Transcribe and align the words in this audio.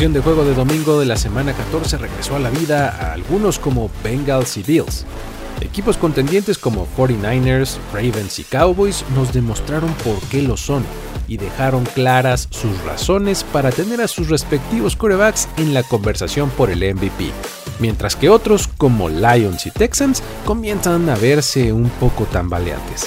de 0.00 0.22
juego 0.22 0.46
de 0.46 0.54
domingo 0.54 0.98
de 0.98 1.04
la 1.04 1.16
semana 1.16 1.52
14 1.52 1.98
regresó 1.98 2.34
a 2.34 2.38
la 2.38 2.48
vida 2.48 2.88
a 2.88 3.12
algunos 3.12 3.58
como 3.58 3.90
Bengals 4.02 4.56
y 4.56 4.62
Bills. 4.62 5.04
Equipos 5.60 5.98
contendientes 5.98 6.56
como 6.56 6.88
49ers, 6.96 7.76
Ravens 7.92 8.38
y 8.38 8.44
Cowboys 8.44 9.04
nos 9.14 9.34
demostraron 9.34 9.92
por 10.02 10.18
qué 10.30 10.40
lo 10.40 10.56
son 10.56 10.84
y 11.28 11.36
dejaron 11.36 11.84
claras 11.84 12.48
sus 12.50 12.82
razones 12.82 13.44
para 13.44 13.70
tener 13.72 14.00
a 14.00 14.08
sus 14.08 14.30
respectivos 14.30 14.96
corebacks 14.96 15.50
en 15.58 15.74
la 15.74 15.82
conversación 15.82 16.48
por 16.48 16.70
el 16.70 16.78
MVP, 16.94 17.30
mientras 17.78 18.16
que 18.16 18.30
otros 18.30 18.68
como 18.68 19.10
Lions 19.10 19.66
y 19.66 19.70
Texans 19.70 20.22
comienzan 20.46 21.10
a 21.10 21.14
verse 21.16 21.74
un 21.74 21.90
poco 21.90 22.24
tambaleantes. 22.24 23.06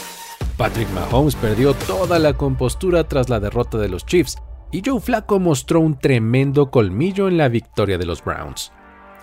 Patrick 0.58 0.89
Mahomes 0.91 1.34
perdió 1.34 1.73
toda 1.73 2.20
la 2.20 2.34
compostura 2.34 3.08
tras 3.08 3.30
la 3.30 3.39
derrota 3.39 3.80
de 3.80 3.89
los 3.89 4.05
Chiefs 4.05 4.38
y 4.73 4.82
Joe 4.84 5.00
Flacco 5.00 5.40
mostró 5.40 5.80
un 5.80 6.00
tremendo 6.00 6.72
colmillo 6.72 7.27
en 7.27 7.38
la 7.38 7.48
victoria 7.48 8.00
de 8.00 8.08
los 8.08 8.23
Browns. 8.23 8.73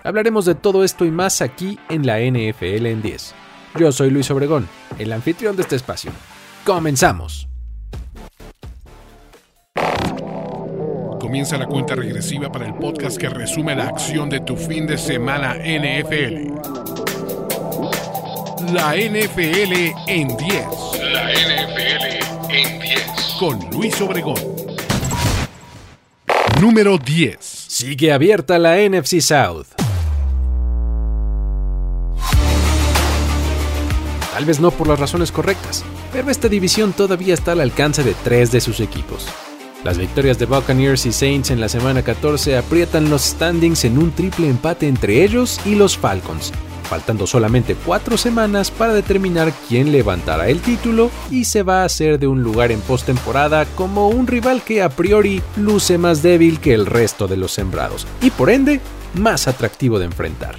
Hablaremos 0.03 0.45
de 0.45 0.55
todo 0.55 0.83
esto 0.85 1.03
y 1.05 1.11
más 1.11 1.41
aquí 1.41 1.77
en 1.89 2.07
la 2.07 2.19
NFL 2.19 2.85
en 2.85 3.01
10. 3.01 3.35
Yo 3.77 3.91
soy 3.91 4.09
Luis 4.09 4.31
Obregón, 4.31 4.67
el 4.97 5.11
anfitrión 5.11 5.57
de 5.57 5.63
este 5.63 5.75
espacio. 5.75 6.11
¡Comenzamos! 6.65 7.49
Comienza 11.19 11.57
la 11.57 11.67
cuenta 11.67 11.95
regresiva 11.95 12.49
para 12.49 12.67
el 12.67 12.73
podcast 12.75 13.17
que 13.17 13.29
resume 13.29 13.75
la 13.75 13.87
acción 13.87 14.29
de 14.29 14.39
tu 14.39 14.55
fin 14.55 14.87
de 14.87 14.97
semana 14.97 15.55
NFL. 15.55 16.47
La 18.73 18.95
NFL 18.95 19.93
en 20.07 20.29
10. 20.29 20.65
La 21.11 21.29
NFL 21.29 22.53
en 22.53 22.79
10. 22.79 23.35
Con 23.37 23.59
Luis 23.71 23.99
Obregón 24.01 24.50
número 26.61 26.99
10. 26.99 27.39
Sigue 27.41 28.13
abierta 28.13 28.59
la 28.59 28.77
NFC 28.77 29.19
South. 29.19 29.65
Tal 34.31 34.45
vez 34.45 34.59
no 34.59 34.69
por 34.69 34.87
las 34.87 34.99
razones 34.99 35.31
correctas, 35.31 35.83
pero 36.13 36.29
esta 36.29 36.47
división 36.49 36.93
todavía 36.93 37.33
está 37.33 37.53
al 37.53 37.61
alcance 37.61 38.03
de 38.03 38.13
tres 38.23 38.51
de 38.51 38.61
sus 38.61 38.79
equipos. 38.79 39.27
Las 39.83 39.97
victorias 39.97 40.37
de 40.37 40.45
Buccaneers 40.45 41.07
y 41.07 41.11
Saints 41.11 41.49
en 41.49 41.59
la 41.59 41.67
semana 41.67 42.03
14 42.03 42.55
aprietan 42.55 43.09
los 43.09 43.23
standings 43.23 43.83
en 43.85 43.97
un 43.97 44.11
triple 44.11 44.47
empate 44.47 44.87
entre 44.87 45.23
ellos 45.23 45.59
y 45.65 45.73
los 45.73 45.97
Falcons, 45.97 46.53
faltando 46.91 47.25
solamente 47.25 47.75
cuatro 47.85 48.17
semanas 48.17 48.69
para 48.69 48.93
determinar 48.93 49.53
quién 49.69 49.93
levantará 49.93 50.49
el 50.49 50.59
título 50.59 51.09
y 51.29 51.45
se 51.45 51.63
va 51.63 51.83
a 51.83 51.85
hacer 51.85 52.19
de 52.19 52.27
un 52.27 52.43
lugar 52.43 52.69
en 52.69 52.81
postemporada 52.81 53.65
como 53.77 54.09
un 54.09 54.27
rival 54.27 54.61
que 54.61 54.81
a 54.81 54.89
priori 54.89 55.41
luce 55.55 55.97
más 55.97 56.21
débil 56.21 56.59
que 56.59 56.73
el 56.73 56.85
resto 56.85 57.29
de 57.29 57.37
los 57.37 57.53
sembrados 57.53 58.05
y 58.21 58.29
por 58.29 58.49
ende 58.49 58.81
más 59.13 59.47
atractivo 59.47 59.99
de 59.99 60.05
enfrentar. 60.05 60.57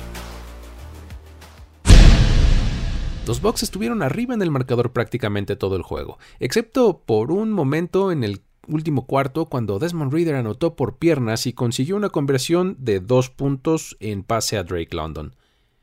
Los 3.26 3.42
Bucks 3.42 3.62
estuvieron 3.62 4.02
arriba 4.02 4.32
en 4.32 4.40
el 4.40 4.50
marcador 4.50 4.90
prácticamente 4.92 5.54
todo 5.54 5.76
el 5.76 5.82
juego, 5.82 6.18
excepto 6.40 7.02
por 7.04 7.30
un 7.30 7.52
momento 7.52 8.10
en 8.10 8.24
el 8.24 8.40
último 8.66 9.04
cuarto 9.04 9.50
cuando 9.50 9.78
Desmond 9.78 10.14
Reader 10.14 10.36
anotó 10.36 10.76
por 10.76 10.96
piernas 10.96 11.46
y 11.46 11.52
consiguió 11.52 11.94
una 11.94 12.08
conversión 12.08 12.74
de 12.78 13.00
dos 13.00 13.28
puntos 13.28 13.98
en 14.00 14.22
pase 14.22 14.56
a 14.56 14.64
Drake 14.64 14.96
London. 14.96 15.34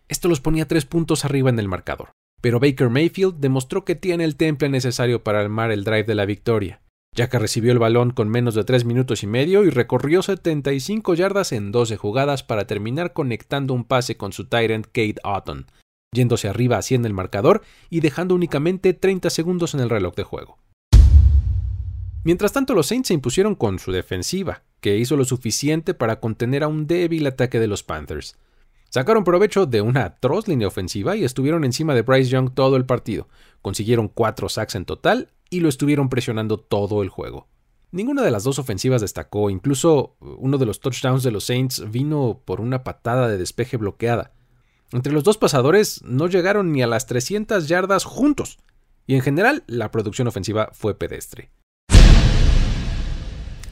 Esto 0.09 0.27
los 0.27 0.41
ponía 0.41 0.67
tres 0.67 0.85
puntos 0.85 1.23
arriba 1.23 1.51
en 1.51 1.59
el 1.59 1.67
marcador. 1.67 2.11
Pero 2.41 2.59
Baker 2.59 2.89
Mayfield 2.89 3.35
demostró 3.39 3.85
que 3.85 3.95
tiene 3.95 4.23
el 4.23 4.35
temple 4.35 4.69
necesario 4.69 5.23
para 5.23 5.39
armar 5.39 5.71
el 5.71 5.83
drive 5.83 6.05
de 6.05 6.15
la 6.15 6.25
victoria, 6.25 6.81
ya 7.15 7.29
que 7.29 7.37
recibió 7.37 7.71
el 7.71 7.79
balón 7.79 8.11
con 8.11 8.27
menos 8.27 8.55
de 8.55 8.63
tres 8.63 8.85
minutos 8.85 9.21
y 9.21 9.27
medio 9.27 9.63
y 9.65 9.69
recorrió 9.69 10.23
75 10.23 11.13
yardas 11.13 11.51
en 11.51 11.71
12 11.71 11.97
jugadas 11.97 12.43
para 12.43 12.65
terminar 12.65 13.13
conectando 13.13 13.73
un 13.75 13.83
pase 13.83 14.17
con 14.17 14.33
su 14.33 14.45
Tyrant 14.45 14.87
Kate 14.87 15.17
Otton, 15.23 15.67
yéndose 16.11 16.47
arriba 16.47 16.77
así 16.77 16.95
en 16.95 17.05
el 17.05 17.13
marcador 17.13 17.61
y 17.91 17.99
dejando 17.99 18.33
únicamente 18.33 18.93
30 18.93 19.29
segundos 19.29 19.75
en 19.75 19.81
el 19.81 19.91
reloj 19.91 20.15
de 20.15 20.23
juego. 20.23 20.57
Mientras 22.23 22.51
tanto, 22.51 22.73
los 22.73 22.87
Saints 22.87 23.09
se 23.09 23.13
impusieron 23.13 23.53
con 23.53 23.79
su 23.79 23.91
defensiva, 23.91 24.63
que 24.81 24.97
hizo 24.97 25.15
lo 25.15 25.23
suficiente 25.23 25.93
para 25.93 26.19
contener 26.19 26.63
a 26.63 26.67
un 26.67 26.87
débil 26.87 27.27
ataque 27.27 27.59
de 27.59 27.67
los 27.67 27.83
Panthers. 27.83 28.37
Sacaron 28.91 29.23
provecho 29.23 29.67
de 29.67 29.81
una 29.81 30.03
atroz 30.03 30.47
línea 30.47 30.67
ofensiva 30.67 31.15
y 31.15 31.23
estuvieron 31.23 31.63
encima 31.63 31.93
de 31.93 32.01
Bryce 32.01 32.31
Young 32.31 32.55
todo 32.55 32.75
el 32.75 32.87
partido. 32.87 33.27
Consiguieron 33.61 34.07
cuatro 34.07 34.49
sacks 34.49 34.73
en 34.73 34.85
total 34.85 35.29
y 35.51 35.59
lo 35.59 35.69
estuvieron 35.69 36.09
presionando 36.09 36.57
todo 36.57 37.03
el 37.03 37.09
juego. 37.09 37.47
Ninguna 37.91 38.23
de 38.23 38.31
las 38.31 38.43
dos 38.43 38.57
ofensivas 38.57 39.01
destacó, 39.01 39.51
incluso 39.51 40.15
uno 40.19 40.57
de 40.57 40.65
los 40.65 40.79
touchdowns 40.79 41.21
de 41.21 41.31
los 41.31 41.43
Saints 41.43 41.83
vino 41.91 42.41
por 42.45 42.61
una 42.61 42.83
patada 42.83 43.27
de 43.27 43.37
despeje 43.37 43.77
bloqueada. 43.77 44.33
Entre 44.91 45.13
los 45.13 45.23
dos 45.23 45.37
pasadores 45.37 46.01
no 46.03 46.27
llegaron 46.27 46.71
ni 46.71 46.81
a 46.81 46.87
las 46.87 47.05
300 47.05 47.67
yardas 47.67 48.05
juntos, 48.05 48.57
y 49.05 49.13
en 49.13 49.21
general 49.21 49.63
la 49.67 49.91
producción 49.91 50.27
ofensiva 50.27 50.69
fue 50.73 50.97
pedestre. 50.97 51.51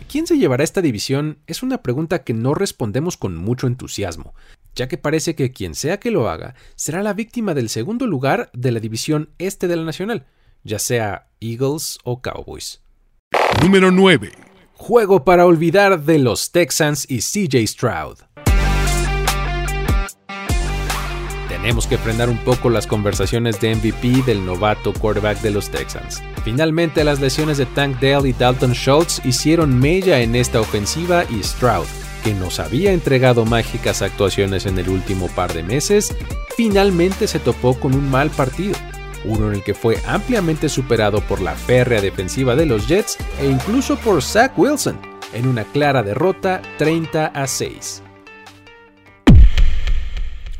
¿Quién 0.09 0.25
se 0.25 0.37
llevará 0.37 0.63
esta 0.63 0.81
división? 0.81 1.39
Es 1.47 1.63
una 1.63 1.83
pregunta 1.83 2.23
que 2.23 2.33
no 2.33 2.53
respondemos 2.53 3.17
con 3.17 3.35
mucho 3.35 3.67
entusiasmo, 3.67 4.33
ya 4.77 4.87
que 4.87 4.97
parece 4.97 5.35
que 5.35 5.51
quien 5.51 5.75
sea 5.75 5.99
que 5.99 6.11
lo 6.11 6.29
haga 6.29 6.55
será 6.75 7.03
la 7.03 7.13
víctima 7.13 7.53
del 7.53 7.67
segundo 7.67 8.07
lugar 8.07 8.49
de 8.53 8.71
la 8.71 8.79
división 8.79 9.31
este 9.39 9.67
de 9.67 9.75
la 9.75 9.83
Nacional, 9.83 10.27
ya 10.63 10.79
sea 10.79 11.27
Eagles 11.41 11.97
o 12.03 12.21
Cowboys. 12.21 12.81
Número 13.61 13.91
9. 13.91 14.31
Juego 14.73 15.25
para 15.25 15.45
olvidar 15.47 16.03
de 16.03 16.19
los 16.19 16.51
Texans 16.51 17.09
y 17.09 17.19
CJ 17.19 17.67
Stroud. 17.67 18.19
Tenemos 21.49 21.87
que 21.87 21.97
frenar 21.97 22.29
un 22.29 22.37
poco 22.37 22.69
las 22.69 22.85
conversaciones 22.85 23.59
de 23.59 23.75
MVP 23.75 24.21
del 24.25 24.45
novato 24.45 24.93
quarterback 24.93 25.41
de 25.41 25.49
los 25.49 25.71
Texans. 25.71 26.21
Finalmente 26.45 27.03
las 27.03 27.19
lesiones 27.19 27.57
de 27.57 27.65
Tank 27.65 27.99
Dell 27.99 28.27
y 28.27 28.33
Dalton 28.33 28.73
Schultz 28.73 29.25
hicieron 29.25 29.77
mella 29.77 30.21
en 30.21 30.35
esta 30.35 30.61
ofensiva 30.61 31.25
y 31.31 31.41
Stroud 31.41 31.87
que 32.23 32.33
nos 32.33 32.59
había 32.59 32.91
entregado 32.91 33.45
mágicas 33.45 34.01
actuaciones 34.01 34.65
en 34.65 34.77
el 34.77 34.89
último 34.89 35.27
par 35.29 35.53
de 35.53 35.63
meses, 35.63 36.15
finalmente 36.55 37.27
se 37.27 37.39
topó 37.39 37.79
con 37.79 37.93
un 37.93 38.09
mal 38.09 38.29
partido, 38.29 38.75
uno 39.25 39.47
en 39.47 39.55
el 39.55 39.63
que 39.63 39.73
fue 39.73 39.97
ampliamente 40.05 40.69
superado 40.69 41.21
por 41.21 41.41
la 41.41 41.55
férrea 41.55 42.01
defensiva 42.01 42.55
de 42.55 42.65
los 42.65 42.87
Jets 42.87 43.17
e 43.39 43.47
incluso 43.47 43.97
por 43.97 44.21
Zach 44.21 44.57
Wilson, 44.57 44.99
en 45.33 45.47
una 45.47 45.63
clara 45.65 46.03
derrota 46.03 46.61
30 46.77 47.27
a 47.27 47.47
6. 47.47 48.03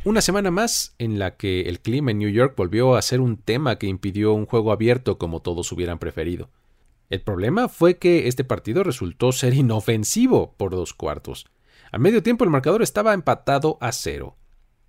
Una 0.08 0.22
semana 0.22 0.52
más 0.52 0.96
en 1.00 1.20
la 1.20 1.36
que 1.36 1.64
el 1.64 1.82
clima 1.82 2.12
en 2.12 2.20
New 2.20 2.30
York 2.30 2.54
volvió 2.56 2.96
a 2.96 3.02
ser 3.02 3.20
un 3.20 3.36
tema 3.36 3.78
que 3.78 3.88
impidió 3.88 4.32
un 4.34 4.46
juego 4.46 4.72
abierto 4.72 5.18
como 5.18 5.42
todos 5.42 5.70
hubieran 5.74 6.00
preferido. 6.00 6.50
El 7.10 7.22
problema 7.22 7.70
fue 7.70 7.98
que 7.98 8.28
este 8.28 8.44
partido 8.44 8.84
resultó 8.84 9.32
ser 9.32 9.54
inofensivo 9.54 10.56
por 10.58 10.72
dos 10.72 10.94
cuartos. 10.94 11.46
A 11.92 11.98
medio 11.98 12.22
tiempo 12.22 12.44
el 12.44 12.50
marcador 12.50 12.82
estaba 12.82 13.14
empatado 13.14 13.78
a 13.80 13.94
cero. 13.94 14.36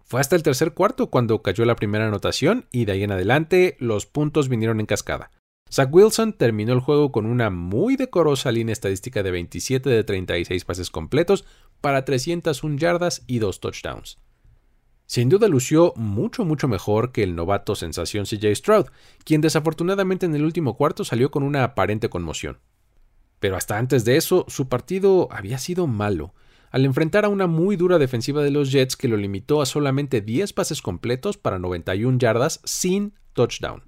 Fue 0.04 0.20
hasta 0.20 0.34
el 0.34 0.42
tercer 0.42 0.72
cuarto 0.74 1.10
cuando 1.10 1.42
cayó 1.42 1.64
la 1.64 1.76
primera 1.76 2.08
anotación 2.08 2.66
y 2.72 2.86
de 2.86 2.92
ahí 2.92 3.04
en 3.04 3.12
adelante 3.12 3.76
los 3.78 4.06
puntos 4.06 4.48
vinieron 4.48 4.80
en 4.80 4.86
cascada. 4.86 5.30
Zach 5.70 5.90
Wilson 5.92 6.32
terminó 6.32 6.72
el 6.72 6.80
juego 6.80 7.12
con 7.12 7.26
una 7.26 7.50
muy 7.50 7.96
decorosa 7.96 8.50
línea 8.50 8.72
estadística 8.72 9.22
de 9.22 9.30
27 9.30 9.88
de 9.88 10.02
36 10.02 10.64
pases 10.64 10.90
completos 10.90 11.44
para 11.80 12.04
301 12.04 12.78
yardas 12.78 13.22
y 13.26 13.38
dos 13.38 13.60
touchdowns. 13.60 14.18
Sin 15.08 15.30
duda 15.30 15.48
lució 15.48 15.94
mucho 15.96 16.44
mucho 16.44 16.68
mejor 16.68 17.12
que 17.12 17.22
el 17.22 17.34
novato 17.34 17.74
sensación 17.74 18.26
CJ 18.26 18.54
Stroud, 18.54 18.86
quien 19.24 19.40
desafortunadamente 19.40 20.26
en 20.26 20.34
el 20.34 20.44
último 20.44 20.76
cuarto 20.76 21.02
salió 21.02 21.30
con 21.30 21.44
una 21.44 21.64
aparente 21.64 22.10
conmoción. 22.10 22.58
Pero 23.40 23.56
hasta 23.56 23.78
antes 23.78 24.04
de 24.04 24.18
eso, 24.18 24.44
su 24.48 24.68
partido 24.68 25.28
había 25.30 25.56
sido 25.56 25.86
malo, 25.86 26.34
al 26.70 26.84
enfrentar 26.84 27.24
a 27.24 27.30
una 27.30 27.46
muy 27.46 27.76
dura 27.76 27.96
defensiva 27.96 28.42
de 28.42 28.50
los 28.50 28.70
Jets 28.70 28.98
que 28.98 29.08
lo 29.08 29.16
limitó 29.16 29.62
a 29.62 29.66
solamente 29.66 30.20
10 30.20 30.52
pases 30.52 30.82
completos 30.82 31.38
para 31.38 31.58
91 31.58 32.18
yardas 32.18 32.60
sin 32.64 33.14
touchdown. 33.32 33.84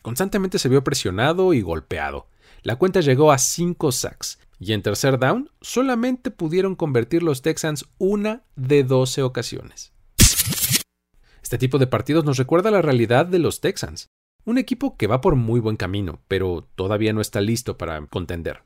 Constantemente 0.00 0.58
se 0.58 0.70
vio 0.70 0.82
presionado 0.82 1.52
y 1.52 1.60
golpeado. 1.60 2.28
La 2.62 2.76
cuenta 2.76 3.00
llegó 3.00 3.30
a 3.30 3.36
5 3.36 3.92
sacks, 3.92 4.38
y 4.58 4.72
en 4.72 4.80
tercer 4.80 5.18
down 5.18 5.50
solamente 5.60 6.30
pudieron 6.30 6.76
convertir 6.76 7.22
los 7.22 7.42
Texans 7.42 7.84
una 7.98 8.44
de 8.56 8.84
12 8.84 9.22
ocasiones. 9.22 9.91
Este 11.52 11.66
tipo 11.66 11.78
de 11.78 11.86
partidos 11.86 12.24
nos 12.24 12.38
recuerda 12.38 12.70
la 12.70 12.80
realidad 12.80 13.26
de 13.26 13.38
los 13.38 13.60
Texans, 13.60 14.08
un 14.46 14.56
equipo 14.56 14.96
que 14.96 15.06
va 15.06 15.20
por 15.20 15.36
muy 15.36 15.60
buen 15.60 15.76
camino, 15.76 16.22
pero 16.26 16.66
todavía 16.76 17.12
no 17.12 17.20
está 17.20 17.42
listo 17.42 17.76
para 17.76 18.06
contender. 18.06 18.62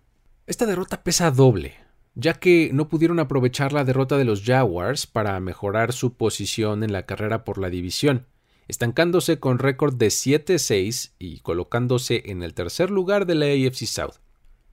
Esta 0.46 0.66
derrota 0.66 1.02
pesa 1.02 1.32
doble, 1.32 1.74
ya 2.14 2.34
que 2.34 2.70
no 2.72 2.88
pudieron 2.88 3.18
aprovechar 3.18 3.72
la 3.72 3.82
derrota 3.82 4.16
de 4.16 4.24
los 4.24 4.44
Jaguars 4.44 5.08
para 5.08 5.40
mejorar 5.40 5.92
su 5.92 6.14
posición 6.14 6.84
en 6.84 6.92
la 6.92 7.06
carrera 7.06 7.42
por 7.42 7.58
la 7.58 7.70
división, 7.70 8.28
estancándose 8.68 9.40
con 9.40 9.58
récord 9.58 9.96
de 9.96 10.06
7-6 10.06 11.14
y 11.18 11.40
colocándose 11.40 12.22
en 12.26 12.44
el 12.44 12.54
tercer 12.54 12.92
lugar 12.92 13.26
de 13.26 13.34
la 13.34 13.46
AFC 13.46 13.86
South. 13.86 14.20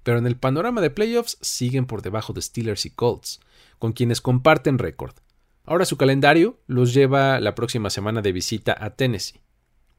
Pero 0.03 0.19
en 0.19 0.27
el 0.27 0.37
panorama 0.37 0.81
de 0.81 0.91
playoffs 0.91 1.39
siguen 1.41 1.87
por 1.87 2.03
debajo 2.03 2.31
de 2.31 2.43
Steelers 2.43 2.85
y 2.85 2.91
Colts, 2.91 3.39
con 3.79 3.91
quienes 3.91 4.21
comparten 4.21 4.77
récord. 4.77 5.15
Ahora 5.65 5.85
su 5.85 5.95
calendario 5.95 6.59
los 6.67 6.93
lleva 6.93 7.39
la 7.39 7.55
próxima 7.55 7.89
semana 7.89 8.21
de 8.21 8.33
visita 8.33 8.75
a 8.77 8.95
Tennessee. 8.95 9.39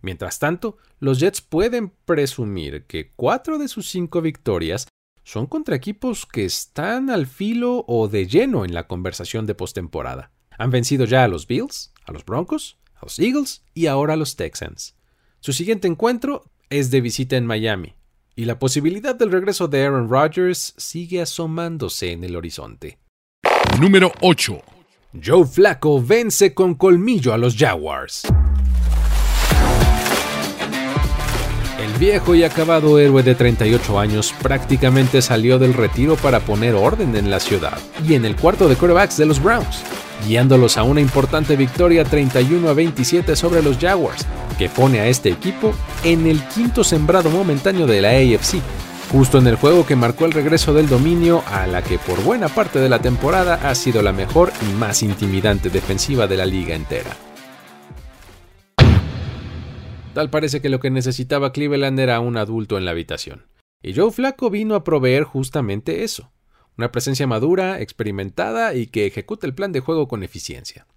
Mientras 0.02 0.38
tanto, 0.38 0.76
los 1.00 1.18
Jets 1.18 1.40
pueden 1.40 1.90
presumir 2.04 2.84
que 2.84 3.12
cuatro 3.16 3.58
de 3.58 3.68
sus 3.68 3.88
cinco 3.88 4.20
victorias 4.20 4.86
son 5.22 5.46
contra 5.46 5.74
equipos 5.74 6.26
que 6.26 6.44
están 6.44 7.08
al 7.08 7.26
filo 7.26 7.84
o 7.88 8.08
de 8.08 8.26
lleno 8.26 8.66
en 8.66 8.74
la 8.74 8.86
conversación 8.86 9.46
de 9.46 9.54
postemporada. 9.54 10.32
Han 10.58 10.70
vencido 10.70 11.06
ya 11.06 11.24
a 11.24 11.28
los 11.28 11.46
Bills, 11.46 11.94
a 12.04 12.12
los 12.12 12.26
Broncos, 12.26 12.78
a 12.94 13.00
los 13.06 13.18
Eagles 13.18 13.64
y 13.72 13.86
ahora 13.86 14.12
a 14.12 14.16
los 14.16 14.36
Texans. 14.36 14.94
Su 15.40 15.54
siguiente 15.54 15.88
encuentro 15.88 16.50
es 16.68 16.90
de 16.90 17.00
visita 17.00 17.36
en 17.36 17.46
Miami, 17.46 17.94
y 18.36 18.44
la 18.44 18.58
posibilidad 18.58 19.14
del 19.14 19.32
regreso 19.32 19.68
de 19.68 19.84
Aaron 19.84 20.10
Rodgers 20.10 20.74
sigue 20.76 21.22
asomándose 21.22 22.12
en 22.12 22.24
el 22.24 22.36
horizonte. 22.36 22.98
Número 23.80 24.12
8. 24.20 24.73
Joe 25.22 25.46
Flacco 25.46 26.02
vence 26.02 26.54
con 26.54 26.74
colmillo 26.74 27.32
a 27.32 27.38
los 27.38 27.56
Jaguars. 27.56 28.22
El 31.80 31.92
viejo 32.00 32.34
y 32.34 32.42
acabado 32.42 32.98
héroe 32.98 33.22
de 33.22 33.36
38 33.36 34.00
años 34.00 34.34
prácticamente 34.42 35.22
salió 35.22 35.60
del 35.60 35.72
retiro 35.72 36.16
para 36.16 36.40
poner 36.40 36.74
orden 36.74 37.14
en 37.14 37.30
la 37.30 37.38
ciudad 37.38 37.78
y 38.06 38.14
en 38.14 38.24
el 38.24 38.34
cuarto 38.34 38.68
de 38.68 38.74
quarterbacks 38.74 39.16
de 39.16 39.26
los 39.26 39.40
Browns, 39.40 39.84
guiándolos 40.26 40.76
a 40.76 40.82
una 40.82 41.00
importante 41.00 41.54
victoria 41.54 42.04
31 42.04 42.68
a 42.68 42.72
27 42.72 43.36
sobre 43.36 43.62
los 43.62 43.78
Jaguars, 43.78 44.26
que 44.58 44.68
pone 44.68 44.98
a 44.98 45.06
este 45.06 45.28
equipo 45.28 45.74
en 46.02 46.26
el 46.26 46.42
quinto 46.48 46.82
sembrado 46.82 47.30
momentáneo 47.30 47.86
de 47.86 48.02
la 48.02 48.10
AFC, 48.10 48.60
justo 49.14 49.38
en 49.38 49.46
el 49.46 49.54
juego 49.54 49.86
que 49.86 49.94
marcó 49.94 50.24
el 50.24 50.32
regreso 50.32 50.74
del 50.74 50.88
dominio 50.88 51.44
a 51.46 51.68
la 51.68 51.82
que 51.82 52.00
por 52.00 52.20
buena 52.24 52.48
parte 52.48 52.80
de 52.80 52.88
la 52.88 52.98
temporada 52.98 53.54
ha 53.70 53.72
sido 53.76 54.02
la 54.02 54.12
mejor 54.12 54.50
y 54.68 54.72
más 54.72 55.04
intimidante 55.04 55.70
defensiva 55.70 56.26
de 56.26 56.36
la 56.36 56.44
liga 56.44 56.74
entera. 56.74 57.16
Tal 60.14 60.30
parece 60.30 60.60
que 60.60 60.68
lo 60.68 60.80
que 60.80 60.90
necesitaba 60.90 61.52
Cleveland 61.52 62.00
era 62.00 62.18
un 62.18 62.36
adulto 62.36 62.76
en 62.76 62.84
la 62.84 62.90
habitación. 62.90 63.46
Y 63.84 63.94
Joe 63.94 64.10
Flaco 64.10 64.50
vino 64.50 64.74
a 64.74 64.82
proveer 64.82 65.22
justamente 65.22 66.02
eso. 66.02 66.32
Una 66.76 66.90
presencia 66.90 67.28
madura, 67.28 67.80
experimentada 67.80 68.74
y 68.74 68.88
que 68.88 69.06
ejecuta 69.06 69.46
el 69.46 69.54
plan 69.54 69.70
de 69.70 69.78
juego 69.78 70.08
con 70.08 70.24
eficiencia. 70.24 70.88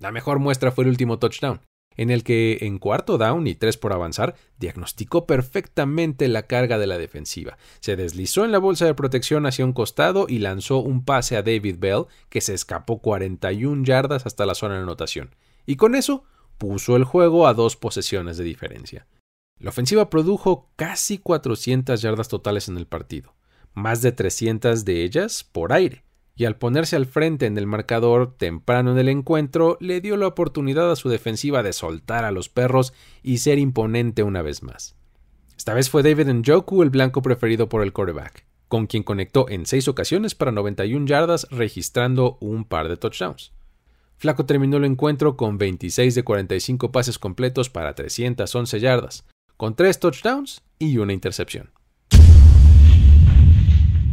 La 0.00 0.10
mejor 0.10 0.40
muestra 0.40 0.72
fue 0.72 0.82
el 0.82 0.90
último 0.90 1.20
touchdown, 1.20 1.60
en 2.00 2.08
el 2.08 2.24
que 2.24 2.56
en 2.62 2.78
cuarto 2.78 3.18
down 3.18 3.46
y 3.46 3.54
tres 3.54 3.76
por 3.76 3.92
avanzar, 3.92 4.34
diagnosticó 4.58 5.26
perfectamente 5.26 6.28
la 6.28 6.44
carga 6.46 6.78
de 6.78 6.86
la 6.86 6.96
defensiva. 6.96 7.58
Se 7.80 7.94
deslizó 7.94 8.46
en 8.46 8.52
la 8.52 8.58
bolsa 8.58 8.86
de 8.86 8.94
protección 8.94 9.44
hacia 9.44 9.66
un 9.66 9.74
costado 9.74 10.24
y 10.26 10.38
lanzó 10.38 10.78
un 10.78 11.04
pase 11.04 11.36
a 11.36 11.42
David 11.42 11.76
Bell 11.78 12.06
que 12.30 12.40
se 12.40 12.54
escapó 12.54 13.02
41 13.02 13.84
yardas 13.84 14.24
hasta 14.24 14.46
la 14.46 14.54
zona 14.54 14.76
de 14.76 14.80
anotación. 14.80 15.34
Y 15.66 15.76
con 15.76 15.94
eso 15.94 16.24
puso 16.56 16.96
el 16.96 17.04
juego 17.04 17.46
a 17.46 17.52
dos 17.52 17.76
posesiones 17.76 18.38
de 18.38 18.44
diferencia. 18.44 19.06
La 19.58 19.68
ofensiva 19.68 20.08
produjo 20.08 20.70
casi 20.76 21.18
400 21.18 22.00
yardas 22.00 22.28
totales 22.28 22.70
en 22.70 22.78
el 22.78 22.86
partido, 22.86 23.34
más 23.74 24.00
de 24.00 24.12
300 24.12 24.86
de 24.86 25.04
ellas 25.04 25.44
por 25.44 25.74
aire, 25.74 26.02
y 26.36 26.44
al 26.44 26.56
ponerse 26.56 26.96
al 26.96 27.06
frente 27.06 27.46
en 27.46 27.58
el 27.58 27.66
marcador 27.66 28.34
temprano 28.36 28.92
en 28.92 28.98
el 28.98 29.08
encuentro, 29.08 29.76
le 29.80 30.00
dio 30.00 30.16
la 30.16 30.26
oportunidad 30.26 30.90
a 30.90 30.96
su 30.96 31.08
defensiva 31.08 31.62
de 31.62 31.72
soltar 31.72 32.24
a 32.24 32.30
los 32.30 32.48
perros 32.48 32.92
y 33.22 33.38
ser 33.38 33.58
imponente 33.58 34.22
una 34.22 34.42
vez 34.42 34.62
más. 34.62 34.96
Esta 35.56 35.74
vez 35.74 35.90
fue 35.90 36.02
David 36.02 36.28
Njoku 36.28 36.82
el 36.82 36.90
blanco 36.90 37.20
preferido 37.20 37.68
por 37.68 37.82
el 37.82 37.92
quarterback, 37.92 38.46
con 38.68 38.86
quien 38.86 39.02
conectó 39.02 39.48
en 39.48 39.66
seis 39.66 39.88
ocasiones 39.88 40.34
para 40.34 40.52
91 40.52 41.06
yardas 41.06 41.46
registrando 41.50 42.38
un 42.40 42.64
par 42.64 42.88
de 42.88 42.96
touchdowns. 42.96 43.52
Flaco 44.16 44.46
terminó 44.46 44.76
el 44.76 44.84
encuentro 44.84 45.36
con 45.36 45.58
26 45.58 46.14
de 46.14 46.22
45 46.22 46.92
pases 46.92 47.18
completos 47.18 47.68
para 47.68 47.94
311 47.94 48.78
yardas, 48.78 49.26
con 49.56 49.74
3 49.74 49.98
touchdowns 49.98 50.62
y 50.78 50.98
una 50.98 51.12
intercepción. 51.12 51.70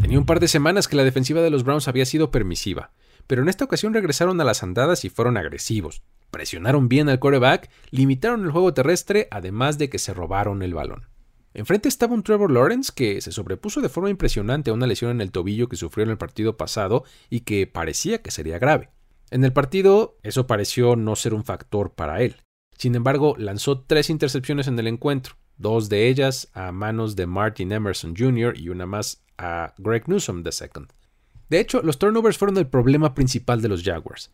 Tenía 0.08 0.20
un 0.20 0.26
par 0.26 0.40
de 0.40 0.48
semanas 0.48 0.88
que 0.88 0.96
la 0.96 1.04
defensiva 1.04 1.42
de 1.42 1.50
los 1.50 1.66
Browns 1.66 1.90
había 1.90 2.06
sido 2.06 2.32
permisiva, 2.32 2.94
pero 3.28 3.42
en 3.42 3.50
esta 3.50 3.66
ocasión 3.66 3.94
regresaron 3.94 4.40
a 4.40 4.46
las 4.46 4.64
andadas 4.64 5.04
y 5.04 5.10
fueron 5.10 5.36
agresivos. 5.36 6.02
Presionaron 6.32 6.88
bien 6.88 7.10
al 7.10 7.20
quarterback, 7.20 7.70
limitaron 7.92 8.46
el 8.46 8.52
juego 8.52 8.74
terrestre, 8.74 9.28
además 9.32 9.78
de 9.78 9.90
que 9.90 10.00
se 10.00 10.14
robaron 10.14 10.64
el 10.64 10.74
balón. 10.74 11.10
Enfrente 11.54 11.90
estaba 11.90 12.14
un 12.14 12.24
Trevor 12.24 12.52
Lawrence 12.52 12.94
que 12.96 13.20
se 13.20 13.34
sobrepuso 13.34 13.82
de 13.82 13.90
forma 13.90 14.10
impresionante 14.10 14.70
a 14.70 14.74
una 14.74 14.88
lesión 14.88 15.12
en 15.12 15.20
el 15.20 15.34
tobillo 15.34 15.68
que 15.68 15.76
sufrió 15.76 16.06
en 16.06 16.12
el 16.12 16.18
partido 16.18 16.56
pasado 16.56 17.04
y 17.30 17.42
que 17.42 17.68
parecía 17.68 18.22
que 18.22 18.32
sería 18.32 18.60
grave. 18.60 18.92
En 19.30 19.44
el 19.44 19.52
partido, 19.52 20.20
eso 20.24 20.48
pareció 20.48 20.96
no 20.96 21.18
ser 21.18 21.34
un 21.34 21.44
factor 21.44 21.96
para 21.96 22.22
él. 22.22 22.38
Sin 22.78 22.96
embargo, 22.96 23.36
lanzó 23.38 23.82
tres 23.82 24.10
intercepciones 24.10 24.70
en 24.70 24.80
el 24.80 24.88
encuentro, 24.88 25.36
dos 25.58 25.90
de 25.90 26.08
ellas 26.08 26.50
a 26.54 26.72
manos 26.72 27.18
de 27.18 27.28
Martin 27.28 27.74
Emerson 27.74 28.16
Jr. 28.16 28.58
y 28.58 28.70
una 28.70 28.86
más 28.86 29.27
a 29.38 29.74
Greg 29.78 30.08
Newsom 30.08 30.44
II. 30.44 30.88
De 31.50 31.60
hecho, 31.60 31.82
los 31.82 31.98
turnovers 31.98 32.38
fueron 32.38 32.58
el 32.58 32.68
problema 32.68 33.14
principal 33.14 33.62
de 33.62 33.70
los 33.70 33.84
Jaguars. 33.84 34.32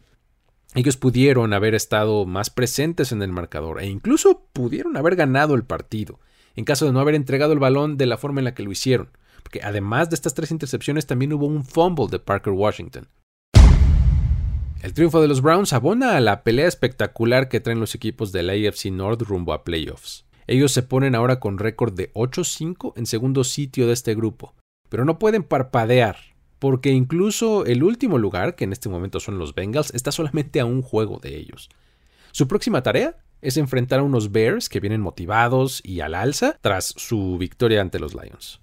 Ellos 0.75 0.97
pudieron 0.97 1.53
haber 1.53 1.75
estado 1.75 2.25
más 2.25 2.49
presentes 2.49 3.11
en 3.11 3.21
el 3.21 3.31
marcador 3.31 3.79
e 3.81 3.85
incluso 3.85 4.47
pudieron 4.53 4.97
haber 4.97 5.15
ganado 5.15 5.53
el 5.53 5.63
partido, 5.63 6.19
en 6.55 6.65
caso 6.65 6.85
de 6.85 6.91
no 6.91 6.99
haber 6.99 7.13
entregado 7.13 7.53
el 7.53 7.59
balón 7.59 7.97
de 7.97 8.07
la 8.07 8.17
forma 8.17 8.41
en 8.41 8.45
la 8.45 8.55
que 8.55 8.63
lo 8.63 8.71
hicieron, 8.71 9.09
porque 9.43 9.61
además 9.61 10.09
de 10.09 10.15
estas 10.15 10.33
tres 10.33 10.49
intercepciones 10.49 11.05
también 11.05 11.33
hubo 11.33 11.45
un 11.45 11.63
fumble 11.63 12.07
de 12.09 12.19
Parker 12.19 12.53
Washington. 12.53 13.07
El 14.81 14.93
triunfo 14.93 15.21
de 15.21 15.27
los 15.27 15.41
Browns 15.41 15.71
abona 15.71 16.17
a 16.17 16.19
la 16.19 16.43
pelea 16.43 16.67
espectacular 16.67 17.47
que 17.47 17.61
traen 17.61 17.79
los 17.79 17.95
equipos 17.95 18.31
del 18.31 18.49
AFC 18.49 18.87
North 18.87 19.21
rumbo 19.21 19.53
a 19.53 19.63
playoffs. 19.63 20.25
Ellos 20.45 20.73
se 20.73 20.83
ponen 20.83 21.15
ahora 21.15 21.39
con 21.39 21.57
récord 21.57 21.93
de 21.93 22.11
8-5 22.13 22.93
en 22.97 23.05
segundo 23.05 23.43
sitio 23.45 23.87
de 23.87 23.93
este 23.93 24.13
grupo, 24.13 24.55
pero 24.93 25.05
no 25.05 25.17
pueden 25.17 25.41
parpadear, 25.41 26.17
porque 26.59 26.91
incluso 26.91 27.65
el 27.65 27.81
último 27.81 28.19
lugar, 28.19 28.55
que 28.55 28.63
en 28.63 28.73
este 28.73 28.89
momento 28.89 29.19
son 29.19 29.39
los 29.39 29.55
Bengals, 29.55 29.91
está 29.95 30.11
solamente 30.11 30.59
a 30.59 30.65
un 30.65 30.83
juego 30.83 31.17
de 31.17 31.35
ellos. 31.35 31.71
Su 32.31 32.47
próxima 32.47 32.83
tarea 32.83 33.17
es 33.41 33.57
enfrentar 33.57 34.01
a 34.01 34.03
unos 34.03 34.31
Bears 34.31 34.69
que 34.69 34.79
vienen 34.79 35.01
motivados 35.01 35.81
y 35.83 36.01
al 36.01 36.13
alza 36.13 36.59
tras 36.61 36.93
su 36.95 37.39
victoria 37.39 37.81
ante 37.81 37.97
los 37.97 38.13
Lions. 38.13 38.61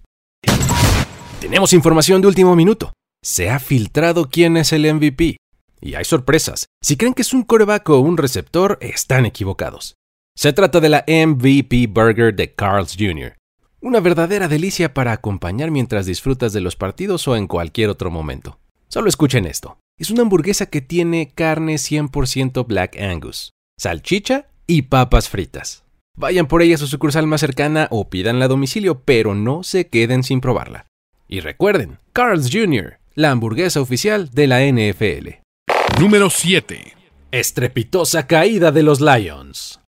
Tenemos 1.40 1.72
información 1.72 2.20
de 2.20 2.28
último 2.28 2.54
minuto. 2.54 2.92
Se 3.24 3.50
ha 3.50 3.58
filtrado 3.58 4.28
quién 4.30 4.56
es 4.56 4.72
el 4.72 4.82
MVP. 4.94 5.36
Y 5.80 5.94
hay 5.96 6.04
sorpresas. 6.04 6.66
Si 6.80 6.96
creen 6.96 7.14
que 7.14 7.22
es 7.22 7.34
un 7.34 7.42
coreback 7.42 7.88
o 7.88 7.98
un 7.98 8.16
receptor, 8.16 8.78
están 8.80 9.26
equivocados. 9.26 9.96
Se 10.36 10.52
trata 10.52 10.78
de 10.78 10.90
la 10.90 11.04
MVP 11.08 11.88
Burger 11.88 12.32
de 12.32 12.54
Carl's 12.54 12.94
Jr. 12.96 13.34
Una 13.82 14.00
verdadera 14.00 14.46
delicia 14.46 14.92
para 14.92 15.12
acompañar 15.12 15.70
mientras 15.70 16.04
disfrutas 16.04 16.52
de 16.52 16.60
los 16.60 16.76
partidos 16.76 17.26
o 17.28 17.34
en 17.34 17.46
cualquier 17.46 17.88
otro 17.88 18.10
momento. 18.10 18.58
Solo 18.88 19.08
escuchen 19.08 19.46
esto. 19.46 19.78
Es 19.98 20.10
una 20.10 20.20
hamburguesa 20.20 20.66
que 20.66 20.82
tiene 20.82 21.32
carne 21.34 21.76
100% 21.76 22.66
Black 22.66 23.00
Angus, 23.00 23.52
salchicha 23.78 24.48
y 24.66 24.82
papas 24.82 25.30
fritas. 25.30 25.84
Vayan 26.14 26.46
por 26.46 26.60
ella 26.60 26.74
a 26.74 26.78
su 26.78 26.88
sucursal 26.88 27.26
más 27.26 27.40
cercana 27.40 27.88
o 27.90 28.10
pídanla 28.10 28.44
a 28.44 28.48
domicilio, 28.48 29.00
pero 29.00 29.34
no 29.34 29.62
se 29.62 29.88
queden 29.88 30.24
sin 30.24 30.42
probarla. 30.42 30.86
Y 31.26 31.40
recuerden, 31.40 31.98
Carl's 32.12 32.50
Jr., 32.52 32.98
la 33.14 33.30
hamburguesa 33.30 33.80
oficial 33.80 34.28
de 34.30 34.46
la 34.46 34.60
NFL. 34.60 35.40
Número 35.98 36.28
7. 36.28 36.92
Estrepitosa 37.30 38.26
caída 38.26 38.72
de 38.72 38.82
los 38.82 39.00
Lions. 39.00 39.79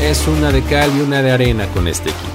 Es 0.00 0.28
una 0.28 0.52
de 0.52 0.62
cal 0.62 0.96
y 0.96 1.00
una 1.00 1.22
de 1.22 1.32
arena 1.32 1.66
con 1.74 1.88
este 1.88 2.10
equipo. 2.10 2.28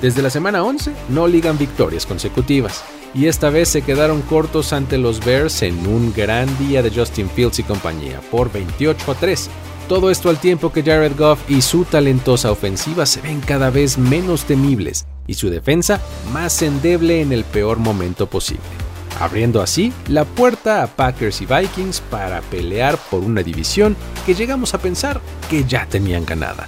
Desde 0.00 0.22
la 0.22 0.30
semana 0.30 0.64
11 0.64 0.92
no 1.10 1.28
ligan 1.28 1.58
victorias 1.58 2.06
consecutivas 2.06 2.82
y 3.14 3.26
esta 3.26 3.50
vez 3.50 3.68
se 3.68 3.82
quedaron 3.82 4.22
cortos 4.22 4.72
ante 4.72 4.96
los 4.96 5.22
Bears 5.22 5.60
en 5.60 5.86
un 5.86 6.10
gran 6.14 6.48
día 6.58 6.82
de 6.82 6.90
Justin 6.90 7.28
Fields 7.28 7.58
y 7.58 7.64
compañía 7.64 8.20
por 8.30 8.50
28 8.50 9.12
a 9.12 9.14
3. 9.14 9.50
Todo 9.90 10.10
esto 10.10 10.30
al 10.30 10.40
tiempo 10.40 10.72
que 10.72 10.82
Jared 10.82 11.18
Goff 11.18 11.38
y 11.50 11.60
su 11.60 11.84
talentosa 11.84 12.50
ofensiva 12.50 13.04
se 13.04 13.20
ven 13.20 13.40
cada 13.40 13.68
vez 13.68 13.98
menos 13.98 14.44
temibles 14.44 15.06
y 15.26 15.34
su 15.34 15.50
defensa 15.50 16.00
más 16.32 16.62
endeble 16.62 17.20
en 17.20 17.32
el 17.32 17.44
peor 17.44 17.76
momento 17.78 18.26
posible 18.26 18.79
abriendo 19.18 19.60
así 19.60 19.92
la 20.08 20.24
puerta 20.24 20.82
a 20.82 20.86
Packers 20.86 21.40
y 21.40 21.46
Vikings 21.46 22.00
para 22.02 22.40
pelear 22.42 22.98
por 23.10 23.20
una 23.20 23.42
división 23.42 23.96
que 24.24 24.34
llegamos 24.34 24.74
a 24.74 24.78
pensar 24.78 25.20
que 25.48 25.64
ya 25.64 25.86
tenían 25.86 26.24
ganada. 26.24 26.66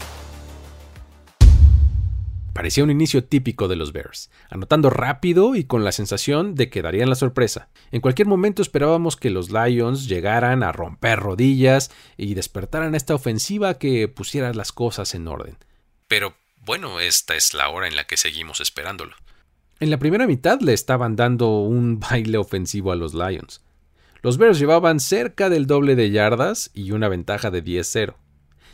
Parecía 2.52 2.84
un 2.84 2.90
inicio 2.90 3.25
típico 3.25 3.66
de 3.66 3.76
los 3.76 3.92
Bears, 3.92 4.30
anotando 4.50 4.90
rápido 4.90 5.54
y 5.54 5.64
con 5.64 5.84
la 5.84 5.92
sensación 5.92 6.54
de 6.54 6.68
que 6.68 6.82
darían 6.82 7.08
la 7.08 7.14
sorpresa. 7.14 7.70
En 7.90 8.02
cualquier 8.02 8.28
momento 8.28 8.61
esperábamos 8.61 9.16
que 9.16 9.30
los 9.30 9.50
Lions 9.50 10.06
llegaran 10.06 10.62
a 10.62 10.70
romper 10.70 11.18
rodillas 11.18 11.90
y 12.18 12.34
despertaran 12.34 12.94
esta 12.94 13.14
ofensiva 13.14 13.78
que 13.78 14.06
pusiera 14.06 14.52
las 14.52 14.70
cosas 14.70 15.14
en 15.14 15.28
orden. 15.28 15.56
Pero 16.08 16.34
bueno, 16.58 17.00
esta 17.00 17.34
es 17.37 17.54
la 17.54 17.70
hora 17.70 17.88
en 17.88 17.96
la 17.96 18.04
que 18.04 18.18
seguimos 18.18 18.61
esperándolo. 18.61 19.16
En 19.82 19.90
la 19.90 19.98
primera 19.98 20.28
mitad 20.28 20.60
le 20.60 20.74
estaban 20.74 21.16
dando 21.16 21.58
un 21.58 21.98
baile 22.10 22.38
ofensivo 22.38 22.92
a 22.92 22.94
los 22.94 23.14
Lions. 23.14 23.64
Los 24.22 24.38
Bears 24.38 24.60
llevaban 24.60 25.00
cerca 25.00 25.50
del 25.50 25.66
doble 25.66 25.96
de 25.96 26.12
yardas 26.12 26.70
y 26.72 26.92
una 26.92 27.08
ventaja 27.08 27.50
de 27.50 27.64
10-0. 27.64 28.14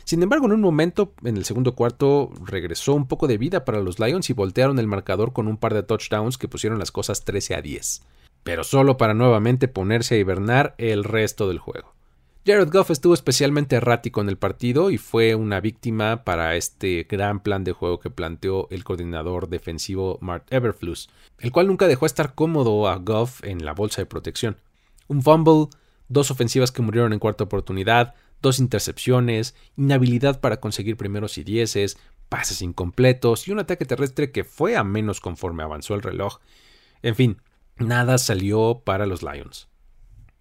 Sin 0.03 0.21
embargo, 0.21 0.45
en 0.45 0.51
un 0.51 0.61
momento, 0.61 1.15
en 1.23 1.35
el 1.35 1.45
segundo 1.45 1.73
cuarto, 1.73 2.29
regresó 2.45 2.93
un 2.93 3.07
poco 3.07 3.25
de 3.25 3.39
vida 3.39 3.65
para 3.65 3.79
los 3.79 3.97
Lions 3.97 4.29
y 4.29 4.33
voltearon 4.33 4.77
el 4.77 4.85
marcador 4.85 5.33
con 5.33 5.47
un 5.47 5.57
par 5.57 5.73
de 5.73 5.81
touchdowns 5.81 6.37
que 6.37 6.47
pusieron 6.47 6.77
las 6.77 6.91
cosas 6.91 7.25
13 7.25 7.55
a 7.55 7.61
10. 7.63 8.03
Pero 8.43 8.63
solo 8.63 8.97
para 8.97 9.15
nuevamente 9.15 9.67
ponerse 9.67 10.13
a 10.13 10.19
hibernar 10.19 10.75
el 10.77 11.03
resto 11.03 11.47
del 11.47 11.57
juego. 11.57 11.95
Jared 12.45 12.69
Goff 12.71 12.89
estuvo 12.89 13.13
especialmente 13.13 13.75
errático 13.75 14.21
en 14.21 14.29
el 14.29 14.37
partido 14.37 14.91
y 14.91 14.97
fue 14.97 15.35
una 15.35 15.59
víctima 15.59 16.23
para 16.23 16.55
este 16.55 17.05
gran 17.09 17.41
plan 17.41 17.65
de 17.65 17.73
juego 17.73 17.99
que 17.99 18.09
planteó 18.09 18.69
el 18.71 18.85
coordinador 18.85 19.49
defensivo 19.49 20.17
Mark 20.21 20.45
Everfluss, 20.49 21.09
el 21.39 21.51
cual 21.51 21.67
nunca 21.67 21.87
dejó 21.87 22.05
estar 22.05 22.35
cómodo 22.35 22.87
a 22.87 22.95
Goff 22.95 23.43
en 23.43 23.65
la 23.65 23.73
bolsa 23.73 24.01
de 24.01 24.05
protección. 24.05 24.57
Un 25.07 25.21
fumble, 25.21 25.67
dos 26.07 26.31
ofensivas 26.31 26.71
que 26.71 26.81
murieron 26.81 27.11
en 27.11 27.19
cuarta 27.19 27.43
oportunidad, 27.43 28.15
dos 28.41 28.59
intercepciones, 28.59 29.53
inhabilidad 29.75 30.39
para 30.39 30.61
conseguir 30.61 30.95
primeros 30.95 31.37
y 31.37 31.43
dieces, 31.43 31.97
pases 32.29 32.61
incompletos 32.61 33.47
y 33.47 33.51
un 33.51 33.59
ataque 33.59 33.85
terrestre 33.85 34.31
que 34.31 34.45
fue 34.45 34.77
a 34.77 34.85
menos 34.85 35.19
conforme 35.19 35.63
avanzó 35.63 35.93
el 35.93 36.01
reloj. 36.01 36.39
En 37.01 37.15
fin, 37.15 37.41
nada 37.77 38.17
salió 38.17 38.81
para 38.85 39.05
los 39.05 39.23
Lions. 39.23 39.67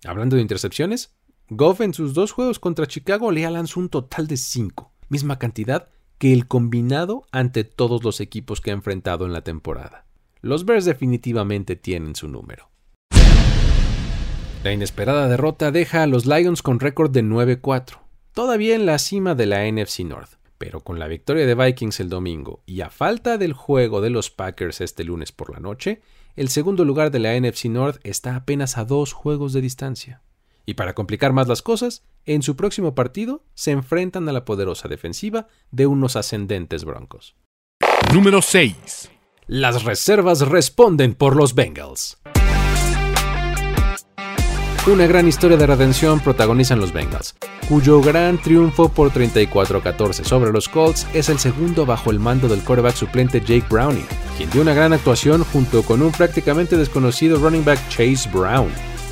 Hablando 0.04 0.36
de 0.36 0.42
intercepciones, 0.42 1.17
Goff 1.50 1.80
en 1.80 1.94
sus 1.94 2.12
dos 2.12 2.32
juegos 2.32 2.58
contra 2.58 2.86
Chicago 2.86 3.32
le 3.32 3.48
lanzó 3.50 3.80
un 3.80 3.88
total 3.88 4.26
de 4.26 4.36
5, 4.36 4.92
misma 5.08 5.38
cantidad 5.38 5.88
que 6.18 6.34
el 6.34 6.46
combinado 6.46 7.24
ante 7.32 7.64
todos 7.64 8.04
los 8.04 8.20
equipos 8.20 8.60
que 8.60 8.70
ha 8.70 8.74
enfrentado 8.74 9.24
en 9.24 9.32
la 9.32 9.40
temporada. 9.40 10.04
Los 10.42 10.66
Bears 10.66 10.84
definitivamente 10.84 11.74
tienen 11.74 12.16
su 12.16 12.28
número. 12.28 12.68
La 14.62 14.74
inesperada 14.74 15.26
derrota 15.26 15.70
deja 15.70 16.02
a 16.02 16.06
los 16.06 16.26
Lions 16.26 16.60
con 16.60 16.80
récord 16.80 17.10
de 17.12 17.24
9-4, 17.24 18.00
todavía 18.34 18.74
en 18.74 18.84
la 18.84 18.98
cima 18.98 19.34
de 19.34 19.46
la 19.46 19.66
NFC 19.70 20.00
North, 20.00 20.32
pero 20.58 20.80
con 20.80 20.98
la 20.98 21.08
victoria 21.08 21.46
de 21.46 21.54
Vikings 21.54 22.00
el 22.00 22.10
domingo 22.10 22.62
y 22.66 22.82
a 22.82 22.90
falta 22.90 23.38
del 23.38 23.54
juego 23.54 24.02
de 24.02 24.10
los 24.10 24.30
Packers 24.30 24.82
este 24.82 25.02
lunes 25.02 25.32
por 25.32 25.50
la 25.50 25.60
noche, 25.60 26.02
el 26.36 26.50
segundo 26.50 26.84
lugar 26.84 27.10
de 27.10 27.20
la 27.20 27.40
NFC 27.40 27.66
North 27.66 28.00
está 28.02 28.36
apenas 28.36 28.76
a 28.76 28.84
dos 28.84 29.14
juegos 29.14 29.54
de 29.54 29.62
distancia. 29.62 30.20
Y 30.68 30.74
para 30.74 30.92
complicar 30.92 31.32
más 31.32 31.48
las 31.48 31.62
cosas, 31.62 32.02
en 32.26 32.42
su 32.42 32.54
próximo 32.54 32.94
partido 32.94 33.42
se 33.54 33.70
enfrentan 33.70 34.28
a 34.28 34.32
la 34.32 34.44
poderosa 34.44 34.86
defensiva 34.86 35.46
de 35.70 35.86
unos 35.86 36.14
ascendentes 36.14 36.84
Broncos. 36.84 37.36
Número 38.12 38.42
6. 38.42 39.10
Las 39.46 39.84
reservas 39.84 40.42
responden 40.46 41.14
por 41.14 41.36
los 41.36 41.54
Bengals. 41.54 42.18
Una 44.86 45.06
gran 45.06 45.26
historia 45.26 45.56
de 45.56 45.66
redención 45.66 46.20
protagonizan 46.20 46.80
los 46.80 46.92
Bengals, 46.92 47.34
cuyo 47.66 48.02
gran 48.02 48.36
triunfo 48.36 48.90
por 48.90 49.10
34-14 49.10 50.22
sobre 50.22 50.52
los 50.52 50.68
Colts 50.68 51.06
es 51.14 51.30
el 51.30 51.38
segundo 51.38 51.86
bajo 51.86 52.10
el 52.10 52.20
mando 52.20 52.46
del 52.46 52.62
quarterback 52.62 52.94
suplente 52.94 53.40
Jake 53.40 53.64
Browning, 53.70 54.06
quien 54.36 54.50
dio 54.50 54.60
una 54.60 54.74
gran 54.74 54.92
actuación 54.92 55.44
junto 55.44 55.82
con 55.82 56.02
un 56.02 56.12
prácticamente 56.12 56.76
desconocido 56.76 57.38
running 57.38 57.64
back 57.64 57.78
Chase 57.88 58.28
Brown. 58.30 58.68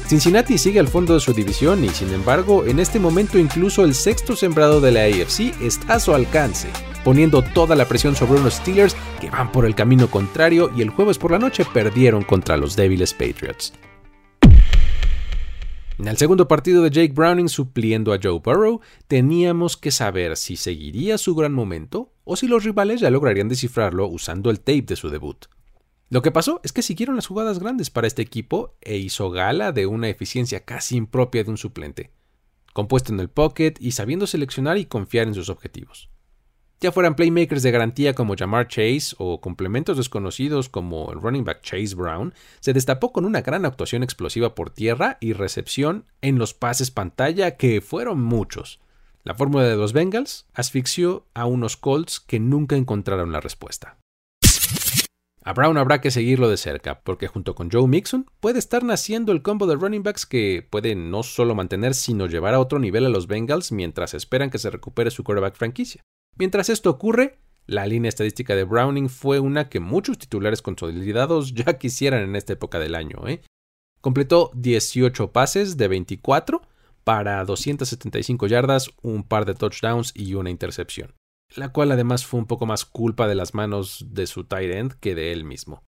Cincinnati 0.06 0.56
sigue 0.56 0.78
al 0.78 0.86
fondo 0.86 1.14
de 1.14 1.20
su 1.20 1.32
división 1.32 1.84
y 1.84 1.88
sin 1.88 2.12
embargo 2.14 2.64
en 2.64 2.78
este 2.78 3.00
momento 3.00 3.40
incluso 3.40 3.84
el 3.84 3.92
sexto 3.92 4.36
sembrado 4.36 4.80
de 4.80 4.92
la 4.92 5.00
AFC 5.02 5.60
está 5.60 5.94
a 5.94 6.00
su 6.00 6.14
alcance, 6.14 6.68
poniendo 7.02 7.42
toda 7.42 7.75
la 7.75 7.86
presión 7.86 8.14
sobre 8.14 8.38
unos 8.38 8.54
Steelers 8.54 8.96
que 9.20 9.30
van 9.30 9.50
por 9.50 9.66
el 9.66 9.75
camino 9.75 10.08
contrario 10.08 10.70
y 10.76 10.82
el 10.82 10.90
jueves 10.90 11.18
por 11.18 11.32
la 11.32 11.40
noche 11.40 11.64
perdieron 11.75 12.22
contra 12.22 12.56
los 12.56 12.76
débiles 12.76 13.14
Patriots. 13.14 13.72
En 15.98 16.06
el 16.06 16.16
segundo 16.16 16.46
partido 16.46 16.84
de 16.84 16.90
Jake 16.90 17.12
Browning 17.12 17.48
supliendo 17.48 18.12
a 18.12 18.20
Joe 18.22 18.38
Burrow, 18.38 18.80
teníamos 19.08 19.76
que 19.76 19.90
saber 19.90 20.36
si 20.36 20.54
seguiría 20.54 21.18
su 21.18 21.34
gran 21.34 21.52
momento 21.52 22.12
o 22.22 22.36
si 22.36 22.46
los 22.46 22.62
rivales 22.62 23.00
ya 23.00 23.10
lograrían 23.10 23.48
descifrarlo 23.48 24.06
usando 24.06 24.50
el 24.50 24.60
tape 24.60 24.82
de 24.82 24.94
su 24.94 25.10
debut. 25.10 25.46
Lo 26.08 26.22
que 26.22 26.30
pasó 26.30 26.60
es 26.62 26.72
que 26.72 26.82
siguieron 26.82 27.16
las 27.16 27.26
jugadas 27.26 27.58
grandes 27.58 27.90
para 27.90 28.06
este 28.06 28.22
equipo 28.22 28.76
e 28.80 28.96
hizo 28.96 29.30
gala 29.30 29.72
de 29.72 29.86
una 29.86 30.08
eficiencia 30.08 30.64
casi 30.64 30.96
impropia 30.96 31.42
de 31.44 31.50
un 31.50 31.58
suplente, 31.58 32.10
compuesto 32.72 33.12
en 33.12 33.20
el 33.20 33.28
pocket 33.28 33.75
y 33.80 33.92
sabiendo 33.92 34.26
seleccionar 34.26 34.78
y 34.78 34.86
confiar 34.86 35.26
en 35.26 35.34
sus 35.34 35.48
objetivos 35.48 36.10
ya 36.80 36.92
fueran 36.92 37.16
playmakers 37.16 37.62
de 37.62 37.70
garantía 37.70 38.14
como 38.14 38.36
Jamar 38.36 38.68
Chase 38.68 39.14
o 39.18 39.40
complementos 39.40 39.96
desconocidos 39.96 40.68
como 40.68 41.10
el 41.10 41.20
running 41.20 41.44
back 41.44 41.62
Chase 41.62 41.94
Brown, 41.94 42.34
se 42.60 42.72
destapó 42.72 43.12
con 43.12 43.25
una 43.25 43.40
gran 43.40 43.64
actuación 43.64 44.02
explosiva 44.02 44.54
por 44.54 44.70
tierra 44.70 45.16
y 45.20 45.32
recepción 45.32 46.04
en 46.20 46.38
los 46.38 46.54
pases 46.54 46.90
pantalla 46.90 47.56
que 47.56 47.80
fueron 47.80 48.20
muchos. 48.20 48.80
La 49.25 49.34
fórmula 49.34 49.64
de 49.64 49.76
los 49.76 49.92
Bengals 49.92 50.46
asfixió 50.52 51.26
a 51.34 51.46
unos 51.46 51.76
Colts 51.76 52.20
que 52.20 52.38
nunca 52.38 52.76
encontraron 52.76 53.32
la 53.32 53.40
respuesta. 53.40 53.96
A 55.47 55.53
Brown 55.53 55.79
habrá 55.79 56.00
que 56.00 56.11
seguirlo 56.11 56.50
de 56.50 56.57
cerca, 56.57 57.03
porque 57.03 57.29
junto 57.29 57.55
con 57.55 57.71
Joe 57.71 57.87
Mixon 57.87 58.29
puede 58.41 58.59
estar 58.59 58.83
naciendo 58.83 59.31
el 59.31 59.43
combo 59.43 59.69
de 59.69 59.76
running 59.76 60.03
backs 60.03 60.26
que 60.26 60.67
puede 60.69 60.97
no 60.97 61.23
solo 61.23 61.55
mantener, 61.55 61.95
sino 61.95 62.26
llevar 62.26 62.55
a 62.55 62.59
otro 62.59 62.81
nivel 62.81 63.07
a 63.07 63.11
los 63.11 63.29
Bengals 63.29 63.71
mientras 63.71 64.12
esperan 64.12 64.50
que 64.50 64.59
se 64.59 64.71
recupere 64.71 65.12
su 65.12 65.23
quarterback 65.23 65.55
franquicia. 65.55 66.03
Mientras 66.37 66.69
esto 66.69 66.91
ocurre, 66.91 67.38
la 67.65 67.87
línea 67.87 68.09
estadística 68.09 68.57
de 68.57 68.65
Browning 68.65 69.09
fue 69.09 69.38
una 69.38 69.69
que 69.69 69.79
muchos 69.79 70.19
titulares 70.19 70.62
consolidados 70.62 71.55
ya 71.55 71.75
quisieran 71.79 72.25
en 72.25 72.35
esta 72.35 72.55
época 72.55 72.81
del 72.81 72.97
año. 72.97 73.29
¿eh? 73.29 73.43
Completó 74.00 74.50
18 74.57 75.31
pases 75.31 75.76
de 75.76 75.87
24 75.87 76.62
para 77.05 77.45
275 77.45 78.49
yardas, 78.49 78.91
un 79.00 79.23
par 79.23 79.45
de 79.45 79.55
touchdowns 79.55 80.11
y 80.12 80.35
una 80.35 80.50
intercepción, 80.50 81.15
la 81.55 81.71
cual 81.71 81.93
además 81.93 82.26
fue 82.26 82.41
un 82.41 82.47
poco 82.47 82.67
más 82.67 82.85
culpa 82.85 83.29
de 83.29 83.35
las 83.35 83.55
manos 83.55 84.07
de 84.11 84.26
su 84.26 84.45
tight 84.45 84.71
end 84.71 84.93
que 85.00 85.15
de 85.15 85.33
él 85.33 85.45
mismo. 85.45 85.85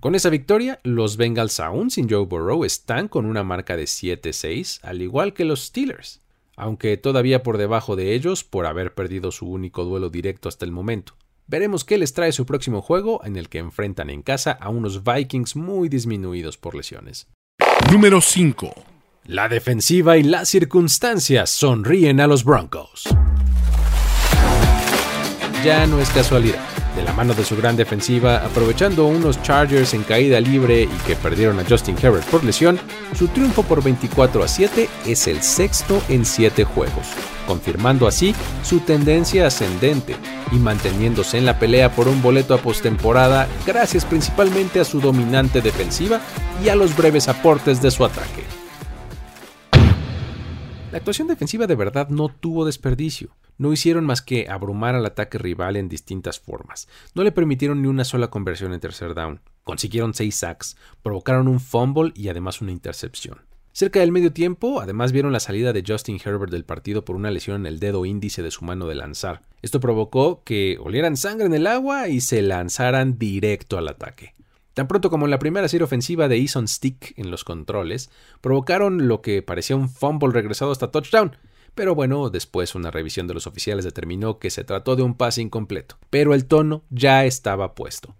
Con 0.00 0.14
esa 0.14 0.30
victoria, 0.30 0.80
los 0.82 1.16
Bengals 1.16 1.60
aún 1.60 1.90
sin 1.90 2.08
Joe 2.08 2.26
Burrow 2.26 2.64
están 2.64 3.08
con 3.08 3.26
una 3.26 3.42
marca 3.42 3.76
de 3.76 3.84
7-6, 3.84 4.80
al 4.82 5.02
igual 5.02 5.32
que 5.32 5.44
los 5.44 5.66
Steelers 5.66 6.24
aunque 6.56 6.96
todavía 6.96 7.42
por 7.42 7.58
debajo 7.58 7.96
de 7.96 8.14
ellos 8.14 8.44
por 8.44 8.66
haber 8.66 8.94
perdido 8.94 9.30
su 9.30 9.46
único 9.46 9.84
duelo 9.84 10.10
directo 10.10 10.48
hasta 10.48 10.64
el 10.64 10.72
momento. 10.72 11.14
Veremos 11.46 11.84
qué 11.84 11.98
les 11.98 12.14
trae 12.14 12.32
su 12.32 12.46
próximo 12.46 12.80
juego 12.80 13.20
en 13.24 13.36
el 13.36 13.48
que 13.48 13.58
enfrentan 13.58 14.08
en 14.08 14.22
casa 14.22 14.52
a 14.52 14.70
unos 14.70 15.04
Vikings 15.04 15.56
muy 15.56 15.88
disminuidos 15.88 16.56
por 16.56 16.74
lesiones. 16.74 17.28
Número 17.92 18.20
5. 18.20 18.72
La 19.26 19.48
defensiva 19.48 20.16
y 20.16 20.22
las 20.22 20.48
circunstancias 20.48 21.50
sonríen 21.50 22.20
a 22.20 22.26
los 22.26 22.44
Broncos. 22.44 23.04
Ya 25.64 25.86
no 25.86 25.98
es 25.98 26.10
casualidad 26.10 26.60
de 26.94 27.02
la 27.02 27.14
mano 27.14 27.32
de 27.32 27.42
su 27.42 27.56
gran 27.56 27.74
defensiva, 27.74 28.44
aprovechando 28.44 29.06
unos 29.06 29.42
Chargers 29.42 29.94
en 29.94 30.02
caída 30.02 30.38
libre 30.38 30.82
y 30.82 31.06
que 31.06 31.16
perdieron 31.16 31.58
a 31.58 31.64
Justin 31.66 31.96
Herbert 31.96 32.26
por 32.26 32.44
lesión, 32.44 32.78
su 33.16 33.28
triunfo 33.28 33.62
por 33.62 33.82
24 33.82 34.44
a 34.44 34.48
7 34.48 34.90
es 35.06 35.26
el 35.26 35.40
sexto 35.42 36.02
en 36.10 36.26
7 36.26 36.64
juegos, 36.64 37.06
confirmando 37.46 38.06
así 38.06 38.34
su 38.62 38.80
tendencia 38.80 39.46
ascendente 39.46 40.16
y 40.52 40.56
manteniéndose 40.56 41.38
en 41.38 41.46
la 41.46 41.58
pelea 41.58 41.90
por 41.90 42.08
un 42.08 42.20
boleto 42.20 42.52
a 42.52 42.58
postemporada 42.58 43.48
gracias 43.66 44.04
principalmente 44.04 44.80
a 44.80 44.84
su 44.84 45.00
dominante 45.00 45.62
defensiva 45.62 46.20
y 46.62 46.68
a 46.68 46.76
los 46.76 46.94
breves 46.94 47.26
aportes 47.28 47.80
de 47.80 47.90
su 47.90 48.04
ataque. 48.04 48.44
La 50.92 50.98
actuación 50.98 51.26
defensiva 51.26 51.66
de 51.66 51.74
verdad 51.74 52.10
no 52.10 52.28
tuvo 52.28 52.66
desperdicio 52.66 53.30
no 53.58 53.72
hicieron 53.72 54.04
más 54.04 54.22
que 54.22 54.48
abrumar 54.48 54.94
al 54.94 55.06
ataque 55.06 55.38
rival 55.38 55.76
en 55.76 55.88
distintas 55.88 56.40
formas. 56.40 56.88
No 57.14 57.22
le 57.22 57.32
permitieron 57.32 57.82
ni 57.82 57.88
una 57.88 58.04
sola 58.04 58.28
conversión 58.28 58.72
en 58.72 58.80
tercer 58.80 59.14
down. 59.14 59.40
Consiguieron 59.62 60.14
seis 60.14 60.36
sacks, 60.36 60.76
provocaron 61.02 61.48
un 61.48 61.60
fumble 61.60 62.12
y 62.14 62.28
además 62.28 62.60
una 62.60 62.72
intercepción. 62.72 63.40
Cerca 63.72 63.98
del 63.98 64.12
medio 64.12 64.32
tiempo, 64.32 64.80
además 64.80 65.10
vieron 65.10 65.32
la 65.32 65.40
salida 65.40 65.72
de 65.72 65.82
Justin 65.84 66.20
Herbert 66.24 66.52
del 66.52 66.64
partido 66.64 67.04
por 67.04 67.16
una 67.16 67.32
lesión 67.32 67.62
en 67.62 67.66
el 67.66 67.80
dedo 67.80 68.06
índice 68.06 68.40
de 68.40 68.52
su 68.52 68.64
mano 68.64 68.86
de 68.86 68.94
lanzar. 68.94 69.42
Esto 69.62 69.80
provocó 69.80 70.44
que 70.44 70.78
olieran 70.80 71.16
sangre 71.16 71.46
en 71.46 71.54
el 71.54 71.66
agua 71.66 72.08
y 72.08 72.20
se 72.20 72.40
lanzaran 72.42 73.18
directo 73.18 73.76
al 73.76 73.88
ataque. 73.88 74.34
Tan 74.74 74.86
pronto 74.86 75.10
como 75.10 75.26
la 75.26 75.40
primera 75.40 75.66
serie 75.68 75.84
ofensiva 75.84 76.28
de 76.28 76.36
Eason 76.36 76.68
Stick 76.68 77.14
en 77.16 77.32
los 77.32 77.42
controles, 77.42 78.10
provocaron 78.40 79.08
lo 79.08 79.22
que 79.22 79.42
parecía 79.42 79.74
un 79.74 79.88
fumble 79.88 80.32
regresado 80.32 80.70
hasta 80.70 80.92
touchdown, 80.92 81.36
pero 81.74 81.94
bueno, 81.94 82.30
después 82.30 82.74
una 82.74 82.90
revisión 82.90 83.26
de 83.26 83.34
los 83.34 83.46
oficiales 83.46 83.84
determinó 83.84 84.38
que 84.38 84.50
se 84.50 84.64
trató 84.64 84.96
de 84.96 85.02
un 85.02 85.14
pase 85.14 85.42
incompleto, 85.42 85.98
pero 86.10 86.34
el 86.34 86.46
tono 86.46 86.84
ya 86.90 87.24
estaba 87.24 87.74
puesto. 87.74 88.16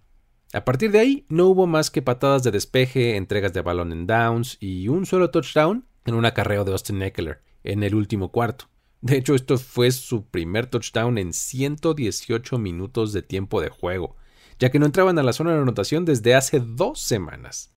A 0.52 0.64
partir 0.64 0.92
de 0.92 1.00
ahí 1.00 1.26
no 1.28 1.46
hubo 1.46 1.66
más 1.66 1.90
que 1.90 2.02
patadas 2.02 2.44
de 2.44 2.52
despeje, 2.52 3.16
entregas 3.16 3.52
de 3.52 3.62
balón 3.62 3.90
en 3.90 4.06
downs 4.06 4.56
y 4.60 4.88
un 4.88 5.04
solo 5.04 5.30
touchdown 5.30 5.84
en 6.04 6.14
un 6.14 6.26
acarreo 6.26 6.64
de 6.64 6.72
Austin 6.72 7.02
Eckler 7.02 7.42
en 7.64 7.82
el 7.82 7.94
último 7.94 8.30
cuarto. 8.30 8.66
De 9.00 9.16
hecho, 9.16 9.34
esto 9.34 9.58
fue 9.58 9.90
su 9.90 10.26
primer 10.26 10.66
touchdown 10.66 11.18
en 11.18 11.32
118 11.32 12.56
minutos 12.58 13.12
de 13.12 13.22
tiempo 13.22 13.60
de 13.60 13.68
juego. 13.68 14.16
ya 14.60 14.70
que 14.70 14.78
no 14.78 14.86
entraban 14.86 15.18
a 15.18 15.24
la 15.24 15.32
zona 15.32 15.52
de 15.52 15.60
anotación 15.60 16.04
desde 16.04 16.36
hace 16.36 16.60
dos 16.60 17.00
semanas. 17.00 17.73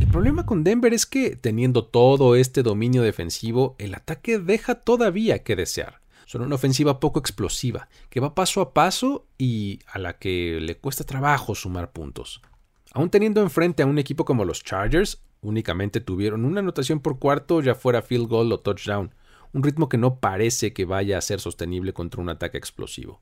El 0.00 0.06
problema 0.06 0.46
con 0.46 0.62
Denver 0.62 0.94
es 0.94 1.06
que, 1.06 1.34
teniendo 1.34 1.84
todo 1.84 2.36
este 2.36 2.62
dominio 2.62 3.02
defensivo, 3.02 3.74
el 3.78 3.94
ataque 3.94 4.38
deja 4.38 4.76
todavía 4.76 5.42
que 5.42 5.56
desear. 5.56 6.00
Son 6.24 6.42
una 6.42 6.54
ofensiva 6.54 7.00
poco 7.00 7.18
explosiva, 7.18 7.88
que 8.08 8.20
va 8.20 8.34
paso 8.34 8.60
a 8.60 8.72
paso 8.72 9.26
y 9.38 9.80
a 9.92 9.98
la 9.98 10.18
que 10.18 10.60
le 10.60 10.76
cuesta 10.76 11.02
trabajo 11.02 11.56
sumar 11.56 11.90
puntos. 11.90 12.42
Aún 12.92 13.10
teniendo 13.10 13.42
enfrente 13.42 13.82
a 13.82 13.86
un 13.86 13.98
equipo 13.98 14.24
como 14.24 14.44
los 14.44 14.62
Chargers, 14.62 15.20
únicamente 15.40 16.00
tuvieron 16.00 16.44
una 16.44 16.60
anotación 16.60 17.00
por 17.00 17.18
cuarto, 17.18 17.60
ya 17.60 17.74
fuera 17.74 18.00
field 18.00 18.28
goal 18.28 18.52
o 18.52 18.60
touchdown, 18.60 19.14
un 19.52 19.62
ritmo 19.64 19.88
que 19.88 19.98
no 19.98 20.20
parece 20.20 20.72
que 20.72 20.84
vaya 20.84 21.18
a 21.18 21.22
ser 21.22 21.40
sostenible 21.40 21.92
contra 21.92 22.22
un 22.22 22.28
ataque 22.28 22.56
explosivo. 22.56 23.20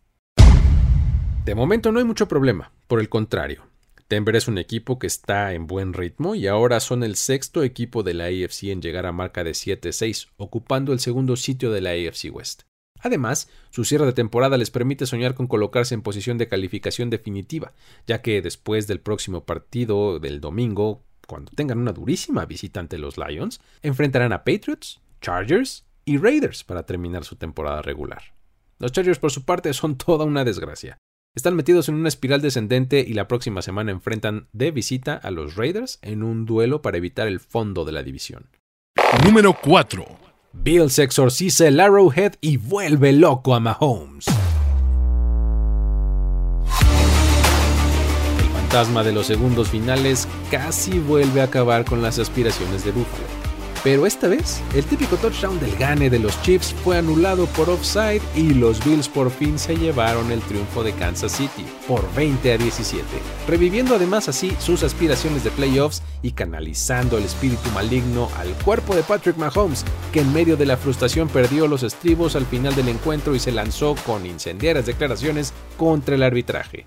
De 1.45 1.55
momento 1.55 1.91
no 1.91 2.01
hay 2.01 2.05
mucho 2.05 2.29
problema, 2.29 2.73
por 2.87 3.01
el 3.01 3.09
contrario, 3.09 3.63
Denver 4.09 4.37
es 4.37 4.47
un 4.47 4.59
equipo 4.59 5.01
que 5.01 5.09
está 5.09 5.53
en 5.53 5.67
buen 5.67 5.93
ritmo 5.93 6.37
y 6.37 6.47
ahora 6.47 6.79
son 6.79 7.03
el 7.03 7.17
sexto 7.17 7.65
equipo 7.65 8.05
de 8.05 8.15
la 8.15 8.27
AFC 8.27 8.65
en 8.65 8.81
llegar 8.81 9.05
a 9.05 9.11
marca 9.11 9.43
de 9.43 9.51
7-6, 9.51 10.29
ocupando 10.37 10.93
el 10.93 11.01
segundo 11.01 11.35
sitio 11.35 11.73
de 11.73 11.81
la 11.81 11.91
AFC 11.91 12.33
West. 12.33 12.63
Además, 13.01 13.49
su 13.71 13.85
cierre 13.85 14.07
de 14.07 14.13
temporada 14.13 14.59
les 14.59 14.71
permite 14.71 15.07
soñar 15.07 15.35
con 15.35 15.49
colocarse 15.49 15.95
en 15.95 16.03
posición 16.03 16.39
de 16.39 16.47
calificación 16.49 17.11
definitiva, 17.11 17.73
ya 18.07 18.23
que 18.23 18.41
después 18.43 18.87
del 18.87 19.01
próximo 19.01 19.45
partido 19.45 20.21
del 20.21 20.41
domingo, 20.41 21.03
cuando 21.27 21.51
tengan 21.51 21.79
una 21.79 21.93
durísima 21.93 22.47
visita 22.47 22.79
ante 22.79 22.99
los 22.99 23.19
Lions, 23.19 23.61
enfrentarán 23.83 24.33
a 24.33 24.45
Patriots, 24.45 25.01
Chargers 25.21 25.85
y 26.05 26.19
Raiders 26.19 26.63
para 26.63 26.87
terminar 26.87 27.25
su 27.25 27.35
temporada 27.35 27.83
regular. 27.83 28.23
Los 28.79 28.93
Chargers 28.93 29.19
por 29.19 29.33
su 29.33 29.45
parte 29.45 29.73
son 29.73 29.97
toda 29.99 30.25
una 30.25 30.45
desgracia. 30.45 30.97
Están 31.37 31.55
metidos 31.55 31.91
en 31.91 31.97
una 31.97 32.09
espiral 32.09 32.41
descendente 32.41 33.05
y 33.07 33.13
la 33.13 33.29
próxima 33.29 33.61
semana 33.61 33.93
enfrentan 33.93 34.49
de 34.55 34.71
visita 34.71 35.17
a 35.17 35.31
los 35.31 35.55
Raiders 35.55 35.99
en 36.01 36.23
un 36.23 36.47
duelo 36.47 36.81
para 36.81 36.97
evitar 36.97 37.29
el 37.29 37.41
fondo 37.41 37.85
de 37.85 37.93
la 37.93 38.03
división. 38.03 38.49
Número 39.23 39.55
4. 39.63 40.07
Bills 40.55 40.99
exorciza 40.99 41.69
el 41.69 41.79
Arrowhead 41.79 42.37
y 42.41 42.57
vuelve 42.57 43.13
loco 43.13 43.55
a 43.55 43.61
Mahomes. 43.61 44.25
El 48.39 48.49
fantasma 48.55 49.05
de 49.05 49.13
los 49.13 49.27
segundos 49.27 49.69
finales 49.69 50.27
casi 50.51 50.99
vuelve 50.99 51.43
a 51.43 51.45
acabar 51.45 51.85
con 51.85 52.01
las 52.01 52.19
aspiraciones 52.19 52.83
de 52.83 52.93
Buffalo. 52.93 53.46
Pero 53.87 54.05
esta 54.05 54.27
vez, 54.27 54.61
el 54.75 54.85
típico 54.85 55.17
touchdown 55.17 55.61
del 55.61 55.77
gane 55.77 56.11
de 56.11 56.19
los 56.19 56.43
Chiefs 56.43 56.75
fue 56.83 56.99
anulado 56.99 57.47
por 57.47 57.71
offside 57.71 58.21
y 58.35 58.53
los 58.53 58.85
Bills 58.85 59.09
por 59.09 59.31
fin 59.31 59.61
se 59.61 59.77
llevaron 59.77 60.33
el 60.33 60.41
triunfo 60.41 60.83
de 60.83 60.93
Kansas 60.93 61.31
City 61.31 61.65
por 61.87 62.03
20 62.17 62.53
a 62.53 62.59
17, 62.59 63.05
reviviendo 63.47 63.95
además 63.95 64.29
así 64.29 64.57
sus 64.59 64.83
aspiraciones 64.83 65.45
de 65.45 65.53
playoffs 65.53 66.03
y 66.21 66.33
canalizando 66.33 67.17
el 67.17 67.23
espíritu 67.23 67.71
maligno 67.71 68.29
al 68.39 68.49
cuerpo 68.65 68.97
de 68.97 69.05
Patrick 69.05 69.37
Mahomes, 69.37 69.85
que 70.13 70.23
en 70.23 70.33
medio 70.33 70.57
de 70.57 70.67
la 70.67 70.77
frustración 70.77 71.29
perdió 71.29 71.69
los 71.69 71.85
estribos 71.85 72.35
al 72.35 72.47
final 72.47 72.75
del 72.75 72.89
encuentro 72.89 73.37
y 73.37 73.39
se 73.39 73.53
lanzó 73.53 73.95
con 74.05 74.27
incendiarias 74.27 74.87
declaraciones 74.87 75.53
contra 75.77 76.17
el 76.17 76.25
arbitraje. 76.25 76.87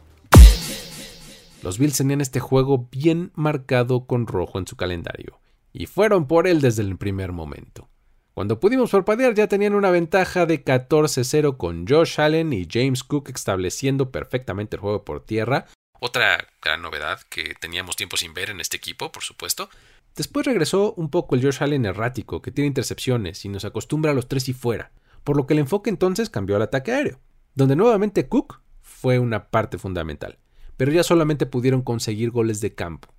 Los 1.64 1.80
Bills 1.80 1.96
tenían 1.96 2.20
este 2.20 2.42
juego 2.42 2.90
bien 2.92 3.32
marcado 3.36 4.06
con 4.06 4.28
rojo 4.28 4.60
en 4.60 4.68
su 4.68 4.76
calendario 4.76 5.40
y 5.74 5.86
fueron 5.86 6.28
por 6.28 6.48
él 6.48 6.62
desde 6.62 6.84
el 6.84 6.98
primer 6.98 7.32
momento. 7.32 7.90
Cuando 8.34 8.60
pudimos 8.60 8.92
parpadear 8.92 9.34
ya 9.34 9.48
tenían 9.48 9.76
una 9.76 9.92
ventaja 9.92 10.46
de 10.46 10.64
14-0 10.64 11.58
con 11.58 11.86
Josh 11.88 12.22
Allen 12.22 12.54
y 12.54 12.68
James 12.72 13.04
Cook 13.04 13.30
estableciendo 13.30 14.12
perfectamente 14.12 14.78
el 14.78 14.82
juego 14.82 15.04
por 15.04 15.26
tierra. 15.26 15.66
Otra 16.00 16.48
gran 16.62 16.82
novedad 16.82 17.20
que 17.30 17.54
teníamos 17.60 17.98
tiempo 17.98 18.16
sin 18.16 18.34
ver 18.34 18.50
en 18.50 18.62
este 18.62 18.78
equipo, 18.78 19.12
por 19.12 19.24
supuesto. 19.24 19.70
Después 20.16 20.46
regresó 20.46 20.94
un 20.94 21.10
poco 21.10 21.36
el 21.36 21.44
Josh 21.44 21.62
Allen 21.62 21.86
errático, 21.86 22.42
que 22.42 22.52
tiene 22.52 22.68
intercepciones 22.68 23.44
y 23.44 23.50
nos 23.50 23.66
acostumbra 23.66 24.12
a 24.12 24.14
los 24.14 24.28
tres 24.28 24.48
y 24.48 24.54
fuera, 24.54 24.92
por 25.24 25.36
lo 25.36 25.46
que 25.46 25.54
el 25.54 25.60
enfoque 25.60 25.90
entonces 25.90 26.30
cambió 26.30 26.56
al 26.56 26.62
ataque 26.62 26.94
aéreo, 26.94 27.20
donde 27.56 27.76
nuevamente 27.76 28.28
Cook 28.28 28.62
fue 28.82 29.20
una 29.20 29.50
parte 29.50 29.78
fundamental, 29.78 30.40
pero 30.78 30.92
ya 30.92 31.04
solamente 31.04 31.46
pudieron 31.46 31.82
conseguir 31.82 32.32
goles 32.32 32.62
de 32.62 32.74
campo. 32.74 33.14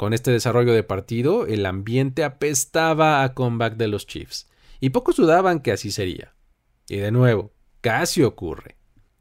Con 0.00 0.14
este 0.14 0.30
desarrollo 0.30 0.72
de 0.72 0.82
partido, 0.82 1.46
el 1.46 1.66
ambiente 1.66 2.24
apestaba 2.24 3.22
a 3.22 3.34
comeback 3.34 3.76
de 3.76 3.86
los 3.86 4.06
Chiefs, 4.06 4.48
y 4.80 4.88
pocos 4.88 5.16
dudaban 5.16 5.60
que 5.60 5.72
así 5.72 5.90
sería. 5.90 6.34
Y 6.88 6.96
de 6.96 7.10
nuevo, 7.10 7.52
casi 7.82 8.22
ocurre. 8.22 8.78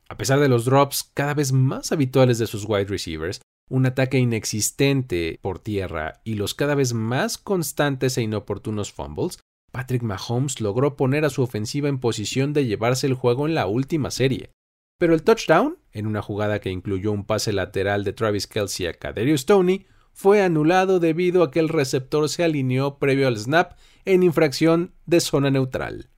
A 0.08 0.16
pesar 0.16 0.40
de 0.40 0.48
los 0.48 0.64
drops 0.64 1.12
cada 1.14 1.34
vez 1.34 1.52
más 1.52 1.92
habituales 1.92 2.38
de 2.38 2.48
sus 2.48 2.64
wide 2.64 2.86
receivers, 2.86 3.42
un 3.70 3.88
ataque 3.88 4.20
inexistente 4.20 5.38
por 5.42 5.60
tierra 5.60 6.22
y 6.24 6.36
los 6.36 6.54
cada 6.54 6.76
vez 6.76 6.94
más 6.94 7.38
constantes 7.38 8.18
e 8.18 8.22
inoportunos 8.22 8.94
fumbles, 8.94 9.40
Patrick 9.74 10.04
Mahomes 10.04 10.62
logró 10.62 10.96
poner 10.96 11.26
a 11.26 11.30
su 11.30 11.42
ofensiva 11.42 11.90
en 11.90 12.00
posición 12.00 12.54
de 12.54 12.68
llevarse 12.68 13.06
el 13.06 13.16
juego 13.16 13.48
en 13.48 13.54
la 13.54 13.68
última 13.68 14.12
serie. 14.12 14.52
Pero 14.98 15.14
el 15.14 15.24
touchdown, 15.24 15.78
en 15.92 16.08
una 16.08 16.22
jugada 16.22 16.62
que 16.62 16.70
incluyó 16.70 17.12
un 17.12 17.26
pase 17.26 17.52
lateral 17.52 18.06
de 18.06 18.14
Travis 18.14 18.48
Kelsey 18.48 18.86
a 18.86 18.94
Kadarius 18.94 19.42
Stoney, 19.42 19.86
fue 20.20 20.42
anulado 20.42 21.00
debido 21.00 21.44
a 21.44 21.50
que 21.50 21.62
el 21.62 21.70
receptor 21.70 22.28
se 22.28 22.44
alineó 22.44 22.98
previo 22.98 23.30
al 23.30 23.38
snap 23.38 23.78
en 24.04 24.22
infracción 24.22 24.92
de 25.06 25.22
zona 25.22 25.50
neutral. 25.50 26.10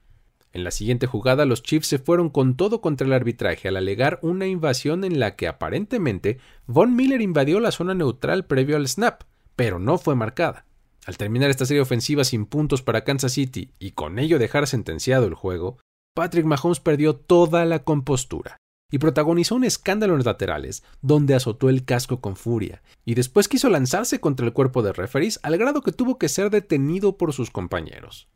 En 0.52 0.64
la 0.64 0.72
siguiente 0.72 1.06
jugada 1.06 1.44
los 1.44 1.62
Chiefs 1.62 1.86
se 1.86 2.00
fueron 2.00 2.28
con 2.28 2.56
todo 2.56 2.80
contra 2.80 3.06
el 3.06 3.12
arbitraje 3.12 3.68
al 3.68 3.76
alegar 3.76 4.18
una 4.20 4.48
invasión 4.48 5.04
en 5.04 5.20
la 5.20 5.36
que 5.36 5.46
aparentemente 5.46 6.40
Von 6.66 6.96
Miller 6.96 7.20
invadió 7.20 7.60
la 7.60 7.70
zona 7.70 7.94
neutral 7.94 8.44
previo 8.44 8.74
al 8.74 8.88
snap, 8.88 9.22
pero 9.54 9.78
no 9.78 9.98
fue 9.98 10.16
marcada. 10.16 10.66
Al 11.06 11.16
terminar 11.16 11.50
esta 11.50 11.64
serie 11.64 11.82
ofensiva 11.82 12.24
sin 12.24 12.46
puntos 12.46 12.82
para 12.82 13.04
Kansas 13.04 13.30
City 13.30 13.70
y 13.78 13.92
con 13.92 14.18
ello 14.18 14.40
dejar 14.40 14.66
sentenciado 14.66 15.28
el 15.28 15.34
juego, 15.34 15.78
Patrick 16.16 16.44
Mahomes 16.44 16.80
perdió 16.80 17.14
toda 17.14 17.64
la 17.66 17.84
compostura 17.84 18.56
y 18.92 18.98
protagonizó 18.98 19.56
un 19.56 19.64
escándalo 19.64 20.12
en 20.12 20.18
los 20.18 20.26
laterales, 20.26 20.84
donde 21.00 21.34
azotó 21.34 21.68
el 21.68 21.84
casco 21.84 22.20
con 22.20 22.36
furia, 22.36 22.82
y 23.04 23.14
después 23.14 23.48
quiso 23.48 23.68
lanzarse 23.70 24.20
contra 24.20 24.46
el 24.46 24.52
cuerpo 24.52 24.82
de 24.82 24.92
referees 24.92 25.40
al 25.42 25.56
grado 25.56 25.80
que 25.80 25.90
tuvo 25.90 26.18
que 26.18 26.28
ser 26.28 26.50
detenido 26.50 27.16
por 27.16 27.32
sus 27.32 27.50
compañeros. 27.50 28.28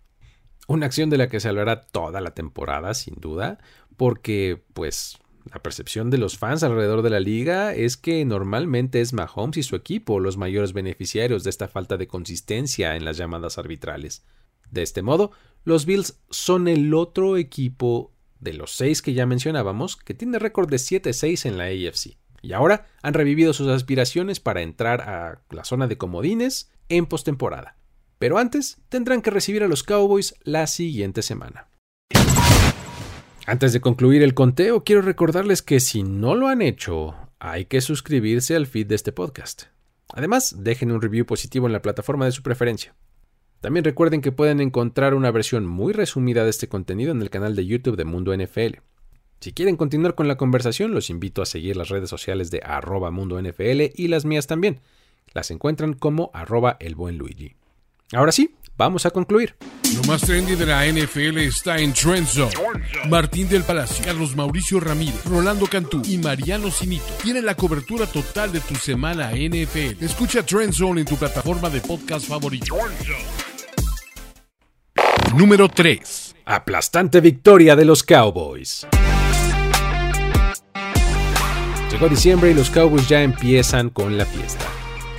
Una 0.66 0.87
acción 0.87 1.11
de 1.11 1.19
la 1.19 1.29
que 1.29 1.38
se 1.38 1.49
hablará 1.49 1.83
toda 1.83 2.21
la 2.21 2.33
temporada, 2.33 2.95
sin 2.95 3.14
duda, 3.21 3.59
porque, 3.97 4.64
pues, 4.73 5.19
la 5.53 5.62
percepción 5.62 6.11
de 6.11 6.19
los 6.19 6.38
fans 6.38 6.62
alrededor 6.62 7.03
de 7.03 7.11
la 7.11 7.21
liga 7.21 7.75
es 7.75 7.97
que 7.97 8.25
normalmente 8.25 9.01
es 9.01 9.12
Mahomes 9.12 9.59
y 9.59 9.62
su 9.62 9.77
equipo 9.77 10.19
los 10.19 10.38
mayores 10.38 10.73
beneficiarios 10.73 11.45
de 11.45 11.51
esta 11.51 11.69
falta 11.69 11.99
de 11.99 12.09
consistencia 12.09 12.97
en 12.97 13.05
las 13.05 13.19
llamadas 13.19 13.59
arbitrales. 13.59 14.25
De 14.71 14.83
este 14.83 15.03
modo, 15.03 15.31
los 15.64 15.87
Bills 15.87 16.19
son 16.31 16.66
el 16.66 16.95
otro 16.95 17.37
equipo 17.37 18.15
de 18.40 18.53
los 18.53 18.72
seis 18.72 19.03
que 19.03 19.14
ya 19.14 19.27
mencionábamos, 19.27 19.96
que 19.96 20.14
tiene 20.14 20.38
récord 20.38 20.68
de 20.68 20.77
7-6 20.77 21.46
en 21.46 21.59
la 21.59 21.64
AFC. 21.64 22.16
Y 22.42 22.53
ahora 22.53 22.87
han 23.03 23.14
revivido 23.14 23.53
sus 23.53 23.68
aspiraciones 23.68 24.40
para 24.40 24.62
entrar 24.62 25.01
a 25.03 25.40
la 25.51 25.64
zona 25.64 25.87
de 25.87 25.99
comodines 25.99 26.70
en 26.88 27.07
postemporada. 27.07 27.77
Pero 28.18 28.38
antes 28.38 28.79
tendrán 28.88 29.22
que 29.22 29.31
recibir 29.31 29.62
a 29.62 29.68
los 29.68 29.83
Cowboys 29.83 30.35
la 30.42 30.66
siguiente 30.66 31.22
semana. 31.22 31.68
Antes 33.46 33.72
de 33.72 33.81
concluir 33.81 34.22
el 34.22 34.35
conteo, 34.35 34.83
quiero 34.83 35.03
recordarles 35.03 35.62
que 35.62 35.81
si 35.81 36.03
no 36.03 36.35
lo 36.35 36.49
han 36.49 36.62
hecho, 36.62 37.14
hay 37.38 37.66
que 37.66 37.81
suscribirse 37.81 38.57
al 38.57 38.66
feed 38.66 38.87
de 38.87 38.96
este 38.96 39.12
podcast. 39.12 39.64
Además, 40.12 40.64
dejen 40.64 40.90
un 40.90 41.03
review 41.03 41.27
positivo 41.27 41.66
en 41.66 41.72
la 41.72 41.83
plataforma 41.83 42.25
de 42.25 42.33
su 42.33 42.42
preferencia. 42.42 42.94
También 43.61 43.85
recuerden 43.85 44.21
que 44.21 44.33
pueden 44.33 44.61
encontrar 44.61 45.14
una 45.14 45.31
versión 45.31 45.66
muy 45.66 45.92
resumida 45.92 46.45
de 46.45 46.51
este 46.51 46.69
contenido 46.69 47.12
en 47.12 47.23
el 47.23 47.31
canal 47.31 47.57
de 47.57 47.66
YouTube 47.66 47.97
de 47.97 48.05
Mundo 48.05 48.37
NFL. 48.37 48.79
Si 49.40 49.53
quieren 49.53 49.77
continuar 49.77 50.14
con 50.14 50.29
la 50.29 50.37
conversación, 50.37 50.92
los 50.92 51.11
invito 51.11 51.42
a 51.42 51.47
seguir 51.47 51.77
las 51.77 51.88
redes 51.88 52.11
sociales 52.11 52.51
de 52.51 52.62
arroba 52.64 53.11
Mundo 53.11 53.40
NFL 53.40 53.92
y 53.95 54.09
las 54.09 54.25
mías 54.25 54.47
también. 54.47 54.81
Las 55.33 55.51
encuentran 55.51 55.95
como 55.95 56.31
arroba 56.33 56.77
el 56.81 56.95
buen 56.95 57.19
Luigi. 57.19 57.57
Ahora 58.12 58.33
sí, 58.33 58.55
vamos 58.77 59.05
a 59.05 59.11
concluir. 59.11 59.57
Lo 59.95 60.03
más 60.05 60.23
trendy 60.23 60.55
de 60.55 60.66
la 60.66 60.87
NFL 60.87 61.38
está 61.38 61.79
en 61.79 61.92
Trend 61.92 62.27
Zone. 62.27 62.55
Martín 63.09 63.49
del 63.49 63.62
Palacio, 63.62 64.05
Carlos 64.05 64.35
Mauricio 64.35 64.81
Ramírez, 64.81 65.25
Rolando 65.25 65.66
Cantú 65.66 66.03
y 66.07 66.19
Mariano 66.19 66.71
Cinito 66.71 67.05
tienen 67.23 67.45
la 67.45 67.55
cobertura 67.55 68.07
total 68.07 68.53
de 68.53 68.61
tu 68.61 68.75
semana 68.77 69.33
NFL. 69.33 70.03
Escucha 70.05 70.45
Trend 70.45 70.73
Zone 70.73 71.01
en 71.01 71.07
tu 71.07 71.16
plataforma 71.16 71.69
de 71.69 71.81
podcast 71.81 72.27
favorito. 72.27 72.77
Número 75.34 75.68
3. 75.68 76.36
Aplastante 76.46 77.20
victoria 77.20 77.76
de 77.76 77.84
los 77.84 78.02
Cowboys. 78.02 78.86
Llegó 81.90 82.08
diciembre 82.08 82.50
y 82.50 82.54
los 82.54 82.70
Cowboys 82.70 83.08
ya 83.08 83.22
empiezan 83.22 83.90
con 83.90 84.16
la 84.16 84.24
fiesta. 84.24 84.64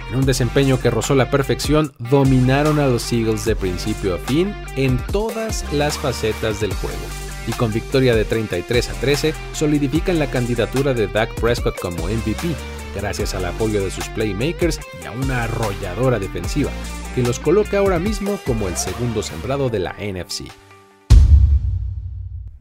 En 0.10 0.20
un 0.20 0.26
desempeño 0.26 0.80
que 0.80 0.90
rozó 0.90 1.14
la 1.14 1.30
perfección, 1.30 1.94
dominaron 2.00 2.80
a 2.80 2.88
los 2.88 3.12
Eagles 3.12 3.46
de 3.46 3.56
principio 3.56 4.16
a 4.16 4.18
fin 4.18 4.54
en 4.76 4.98
todas 5.08 5.66
las 5.74 5.98
facetas 5.98 6.62
del 6.62 6.74
juego. 6.74 6.98
y 7.48 7.54
con 7.54 7.72
victoria 7.72 8.14
de 8.14 8.26
33 8.26 8.90
a 8.90 8.94
13 8.94 9.34
solidifican 9.54 10.20
la 10.20 10.30
candidatura 10.30 10.94
de 10.94 11.08
Dak 11.08 11.34
Prescott 11.40 11.80
como 11.80 12.08
MVP, 12.08 12.50
gracias 12.98 13.36
al 13.36 13.46
apoyo 13.46 13.84
de 13.84 13.92
sus 13.92 14.10
playmakers 14.10 14.80
y 15.02 15.06
a 15.06 15.12
una 15.12 15.44
arrolladora 15.44 16.18
defensiva, 16.18 16.72
que 17.14 17.22
los 17.22 17.40
coloca 17.40 17.78
ahora 17.78 18.00
mismo 18.00 18.40
como 18.44 18.68
el 18.68 18.76
segundo 18.76 19.22
sembrado 19.22 19.70
de 19.70 19.78
la 19.78 19.94
NFC. 19.94 20.46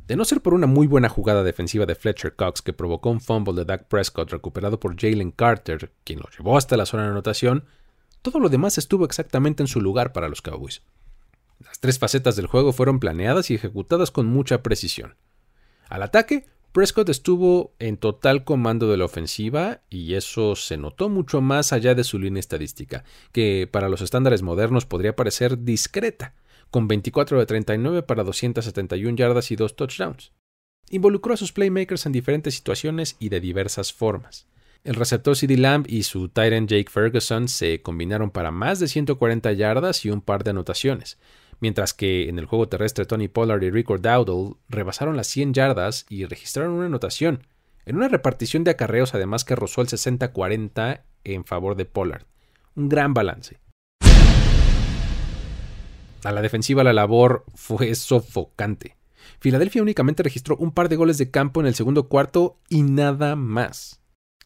De 0.06 0.14
no 0.14 0.26
ser 0.26 0.42
por 0.42 0.52
una 0.52 0.66
muy 0.66 0.86
buena 0.86 1.08
jugada 1.08 1.42
defensiva 1.42 1.86
de 1.86 1.94
Fletcher 1.94 2.36
Cox 2.36 2.60
que 2.60 2.74
provocó 2.74 3.08
un 3.10 3.20
fumble 3.20 3.54
de 3.54 3.64
Dak 3.64 3.88
Prescott 3.88 4.30
recuperado 4.30 4.78
por 4.78 4.94
Jalen 5.00 5.30
Carter, 5.30 5.90
quien 6.04 6.18
lo 6.18 6.28
llevó 6.36 6.58
hasta 6.58 6.76
la 6.76 6.86
zona 6.86 7.04
de 7.04 7.10
anotación, 7.10 7.64
todo 8.20 8.38
lo 8.38 8.50
demás 8.50 8.76
estuvo 8.76 9.06
exactamente 9.06 9.62
en 9.62 9.68
su 9.68 9.80
lugar 9.80 10.12
para 10.12 10.28
los 10.28 10.42
Cowboys. 10.42 10.82
Las 11.60 11.80
tres 11.80 11.98
facetas 11.98 12.36
del 12.36 12.46
juego 12.46 12.74
fueron 12.74 13.00
planeadas 13.00 13.50
y 13.50 13.54
ejecutadas 13.54 14.10
con 14.10 14.26
mucha 14.26 14.62
precisión. 14.62 15.16
Al 15.88 16.02
ataque, 16.02 16.46
Prescott 16.76 17.08
estuvo 17.08 17.74
en 17.78 17.96
total 17.96 18.44
comando 18.44 18.86
de 18.90 18.98
la 18.98 19.06
ofensiva 19.06 19.80
y 19.88 20.12
eso 20.12 20.54
se 20.56 20.76
notó 20.76 21.08
mucho 21.08 21.40
más 21.40 21.72
allá 21.72 21.94
de 21.94 22.04
su 22.04 22.18
línea 22.18 22.38
estadística, 22.38 23.02
que 23.32 23.66
para 23.66 23.88
los 23.88 24.02
estándares 24.02 24.42
modernos 24.42 24.84
podría 24.84 25.16
parecer 25.16 25.64
discreta 25.64 26.34
con 26.70 26.86
24 26.86 27.38
de 27.38 27.46
39 27.46 28.02
para 28.02 28.24
271 28.24 29.16
yardas 29.16 29.50
y 29.50 29.56
2 29.56 29.74
touchdowns. 29.74 30.32
Involucró 30.90 31.32
a 31.32 31.38
sus 31.38 31.50
playmakers 31.50 32.04
en 32.04 32.12
diferentes 32.12 32.54
situaciones 32.56 33.16
y 33.18 33.30
de 33.30 33.40
diversas 33.40 33.94
formas. 33.94 34.46
El 34.84 34.96
receptor 34.96 35.34
CD 35.34 35.56
Lamb 35.56 35.86
y 35.88 36.02
su 36.02 36.28
Titan 36.28 36.68
Jake 36.68 36.90
Ferguson 36.90 37.48
se 37.48 37.80
combinaron 37.80 38.30
para 38.30 38.50
más 38.50 38.80
de 38.80 38.88
140 38.88 39.50
yardas 39.54 40.04
y 40.04 40.10
un 40.10 40.20
par 40.20 40.44
de 40.44 40.50
anotaciones, 40.50 41.16
mientras 41.60 41.94
que 41.94 42.28
en 42.28 42.38
el 42.38 42.46
juego 42.46 42.68
terrestre 42.68 43.06
Tony 43.06 43.28
Pollard 43.28 43.62
y 43.62 43.70
Rick 43.70 43.88
Dowdle 43.88 44.56
rebasaron 44.68 45.16
las 45.16 45.26
100 45.28 45.54
yardas 45.54 46.06
y 46.08 46.24
registraron 46.24 46.72
una 46.72 46.86
anotación, 46.86 47.46
en 47.84 47.96
una 47.96 48.08
repartición 48.08 48.64
de 48.64 48.72
acarreos 48.72 49.14
además 49.14 49.44
que 49.44 49.56
rozó 49.56 49.80
el 49.80 49.88
60-40 49.88 51.02
en 51.24 51.44
favor 51.44 51.76
de 51.76 51.84
Pollard. 51.84 52.24
Un 52.74 52.88
gran 52.88 53.14
balance. 53.14 53.58
A 56.24 56.32
la 56.32 56.42
defensiva 56.42 56.82
la 56.82 56.92
labor 56.92 57.44
fue 57.54 57.94
sofocante. 57.94 58.96
Filadelfia 59.38 59.82
únicamente 59.82 60.22
registró 60.22 60.56
un 60.56 60.72
par 60.72 60.88
de 60.88 60.96
goles 60.96 61.18
de 61.18 61.30
campo 61.30 61.60
en 61.60 61.66
el 61.66 61.74
segundo 61.74 62.08
cuarto 62.08 62.58
y 62.68 62.82
nada 62.82 63.36
más. 63.36 64.00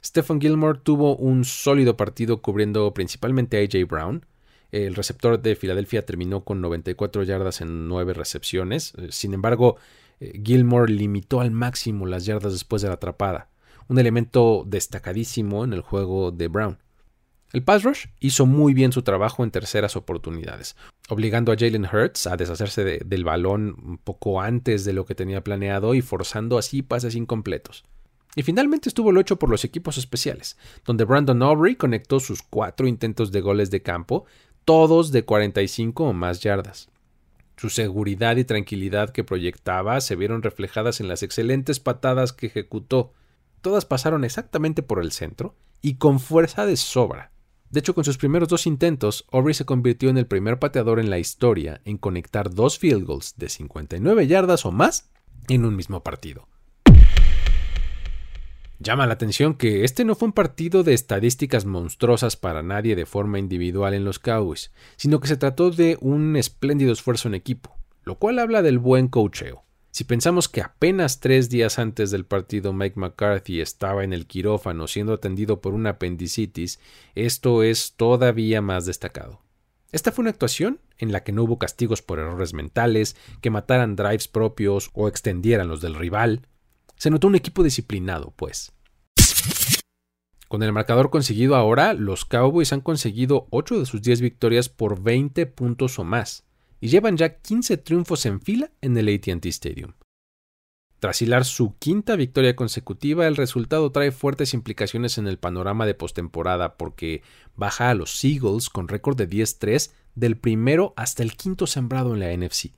Stephen 0.04 0.40
Gilmore 0.40 0.80
tuvo 0.82 1.16
un 1.16 1.44
sólido 1.44 1.96
partido 1.96 2.42
cubriendo 2.42 2.92
principalmente 2.92 3.58
a 3.58 3.60
AJ 3.62 3.86
Brown. 3.88 4.26
El 4.72 4.94
receptor 4.94 5.40
de 5.40 5.56
Filadelfia 5.56 6.06
terminó 6.06 6.44
con 6.44 6.60
94 6.60 7.22
yardas 7.24 7.60
en 7.60 7.88
9 7.88 8.14
recepciones. 8.14 8.92
Eh, 8.96 9.08
sin 9.10 9.34
embargo, 9.34 9.76
eh, 10.20 10.40
Gilmore 10.44 10.92
limitó 10.92 11.40
al 11.40 11.50
máximo 11.50 12.06
las 12.06 12.24
yardas 12.26 12.52
después 12.52 12.82
de 12.82 12.88
la 12.88 12.94
atrapada, 12.94 13.48
un 13.88 13.98
elemento 13.98 14.64
destacadísimo 14.66 15.64
en 15.64 15.72
el 15.72 15.80
juego 15.80 16.30
de 16.30 16.48
Brown. 16.48 16.78
El 17.52 17.64
pass 17.64 17.82
rush 17.82 18.06
hizo 18.20 18.46
muy 18.46 18.74
bien 18.74 18.92
su 18.92 19.02
trabajo 19.02 19.42
en 19.42 19.50
terceras 19.50 19.96
oportunidades, 19.96 20.76
obligando 21.08 21.50
a 21.50 21.56
Jalen 21.58 21.84
Hurts 21.84 22.28
a 22.28 22.36
deshacerse 22.36 23.00
del 23.04 23.24
balón 23.24 23.74
un 23.84 23.98
poco 23.98 24.40
antes 24.40 24.84
de 24.84 24.92
lo 24.92 25.04
que 25.04 25.16
tenía 25.16 25.42
planeado 25.42 25.94
y 25.94 26.02
forzando 26.02 26.58
así 26.58 26.82
pases 26.82 27.16
incompletos. 27.16 27.84
Y 28.36 28.44
finalmente 28.44 28.88
estuvo 28.88 29.10
lo 29.10 29.20
hecho 29.20 29.40
por 29.40 29.50
los 29.50 29.64
equipos 29.64 29.98
especiales, 29.98 30.56
donde 30.84 31.04
Brandon 31.04 31.42
Aubrey 31.42 31.74
conectó 31.74 32.20
sus 32.20 32.42
cuatro 32.42 32.86
intentos 32.86 33.32
de 33.32 33.40
goles 33.40 33.72
de 33.72 33.82
campo, 33.82 34.24
todos 34.70 35.10
de 35.10 35.24
45 35.24 36.04
o 36.04 36.12
más 36.12 36.38
yardas. 36.42 36.90
Su 37.56 37.70
seguridad 37.70 38.36
y 38.36 38.44
tranquilidad 38.44 39.10
que 39.10 39.24
proyectaba 39.24 40.00
se 40.00 40.14
vieron 40.14 40.42
reflejadas 40.42 41.00
en 41.00 41.08
las 41.08 41.24
excelentes 41.24 41.80
patadas 41.80 42.32
que 42.32 42.46
ejecutó. 42.46 43.12
Todas 43.62 43.84
pasaron 43.84 44.22
exactamente 44.22 44.84
por 44.84 45.02
el 45.02 45.10
centro 45.10 45.56
y 45.82 45.94
con 45.96 46.20
fuerza 46.20 46.66
de 46.66 46.76
sobra. 46.76 47.32
De 47.70 47.80
hecho, 47.80 47.96
con 47.96 48.04
sus 48.04 48.16
primeros 48.16 48.48
dos 48.48 48.64
intentos, 48.68 49.26
Aubrey 49.32 49.54
se 49.54 49.64
convirtió 49.64 50.08
en 50.08 50.18
el 50.18 50.28
primer 50.28 50.60
pateador 50.60 51.00
en 51.00 51.10
la 51.10 51.18
historia 51.18 51.80
en 51.84 51.98
conectar 51.98 52.54
dos 52.54 52.78
field 52.78 53.04
goals 53.04 53.34
de 53.38 53.48
59 53.48 54.28
yardas 54.28 54.64
o 54.64 54.70
más 54.70 55.10
en 55.48 55.64
un 55.64 55.74
mismo 55.74 56.04
partido. 56.04 56.46
Llama 58.82 59.06
la 59.06 59.12
atención 59.12 59.52
que 59.52 59.84
este 59.84 60.06
no 60.06 60.14
fue 60.14 60.28
un 60.28 60.32
partido 60.32 60.82
de 60.82 60.94
estadísticas 60.94 61.66
monstruosas 61.66 62.36
para 62.36 62.62
nadie 62.62 62.96
de 62.96 63.04
forma 63.04 63.38
individual 63.38 63.92
en 63.92 64.06
los 64.06 64.18
Cowboys, 64.18 64.72
sino 64.96 65.20
que 65.20 65.28
se 65.28 65.36
trató 65.36 65.70
de 65.70 65.98
un 66.00 66.34
espléndido 66.34 66.90
esfuerzo 66.90 67.28
en 67.28 67.34
equipo, 67.34 67.76
lo 68.04 68.18
cual 68.18 68.38
habla 68.38 68.62
del 68.62 68.78
buen 68.78 69.08
coacheo. 69.08 69.64
Si 69.90 70.04
pensamos 70.04 70.48
que 70.48 70.62
apenas 70.62 71.20
tres 71.20 71.50
días 71.50 71.78
antes 71.78 72.10
del 72.10 72.24
partido 72.24 72.72
Mike 72.72 72.98
McCarthy 72.98 73.60
estaba 73.60 74.02
en 74.02 74.14
el 74.14 74.26
quirófano 74.26 74.86
siendo 74.86 75.12
atendido 75.12 75.60
por 75.60 75.74
una 75.74 75.90
apendicitis, 75.90 76.80
esto 77.14 77.62
es 77.62 77.92
todavía 77.98 78.62
más 78.62 78.86
destacado. 78.86 79.42
Esta 79.92 80.10
fue 80.10 80.22
una 80.22 80.30
actuación 80.30 80.80
en 80.96 81.12
la 81.12 81.22
que 81.22 81.32
no 81.32 81.42
hubo 81.42 81.58
castigos 81.58 82.00
por 82.00 82.18
errores 82.18 82.54
mentales, 82.54 83.14
que 83.42 83.50
mataran 83.50 83.94
drives 83.94 84.28
propios 84.28 84.88
o 84.94 85.06
extendieran 85.06 85.68
los 85.68 85.82
del 85.82 85.96
rival. 85.96 86.46
Se 87.00 87.08
notó 87.08 87.28
un 87.28 87.34
equipo 87.34 87.62
disciplinado, 87.62 88.34
pues. 88.36 88.72
Con 90.48 90.62
el 90.62 90.70
marcador 90.70 91.08
conseguido 91.08 91.56
ahora, 91.56 91.94
los 91.94 92.26
Cowboys 92.26 92.74
han 92.74 92.82
conseguido 92.82 93.46
8 93.48 93.78
de 93.78 93.86
sus 93.86 94.02
10 94.02 94.20
victorias 94.20 94.68
por 94.68 95.02
20 95.02 95.46
puntos 95.46 95.98
o 95.98 96.04
más 96.04 96.44
y 96.78 96.88
llevan 96.88 97.16
ya 97.16 97.38
15 97.38 97.78
triunfos 97.78 98.26
en 98.26 98.42
fila 98.42 98.70
en 98.82 98.98
el 98.98 99.08
ATT 99.08 99.46
Stadium. 99.46 99.94
Tras 100.98 101.22
hilar 101.22 101.46
su 101.46 101.74
quinta 101.78 102.16
victoria 102.16 102.54
consecutiva, 102.54 103.26
el 103.26 103.36
resultado 103.36 103.92
trae 103.92 104.10
fuertes 104.10 104.52
implicaciones 104.52 105.16
en 105.16 105.26
el 105.26 105.38
panorama 105.38 105.86
de 105.86 105.94
postemporada 105.94 106.76
porque 106.76 107.22
baja 107.56 107.88
a 107.88 107.94
los 107.94 108.22
Eagles 108.22 108.68
con 108.68 108.88
récord 108.88 109.16
de 109.16 109.26
10-3 109.26 109.90
del 110.14 110.36
primero 110.36 110.92
hasta 110.98 111.22
el 111.22 111.34
quinto 111.34 111.66
sembrado 111.66 112.12
en 112.12 112.20
la 112.20 112.36
NFC, 112.36 112.74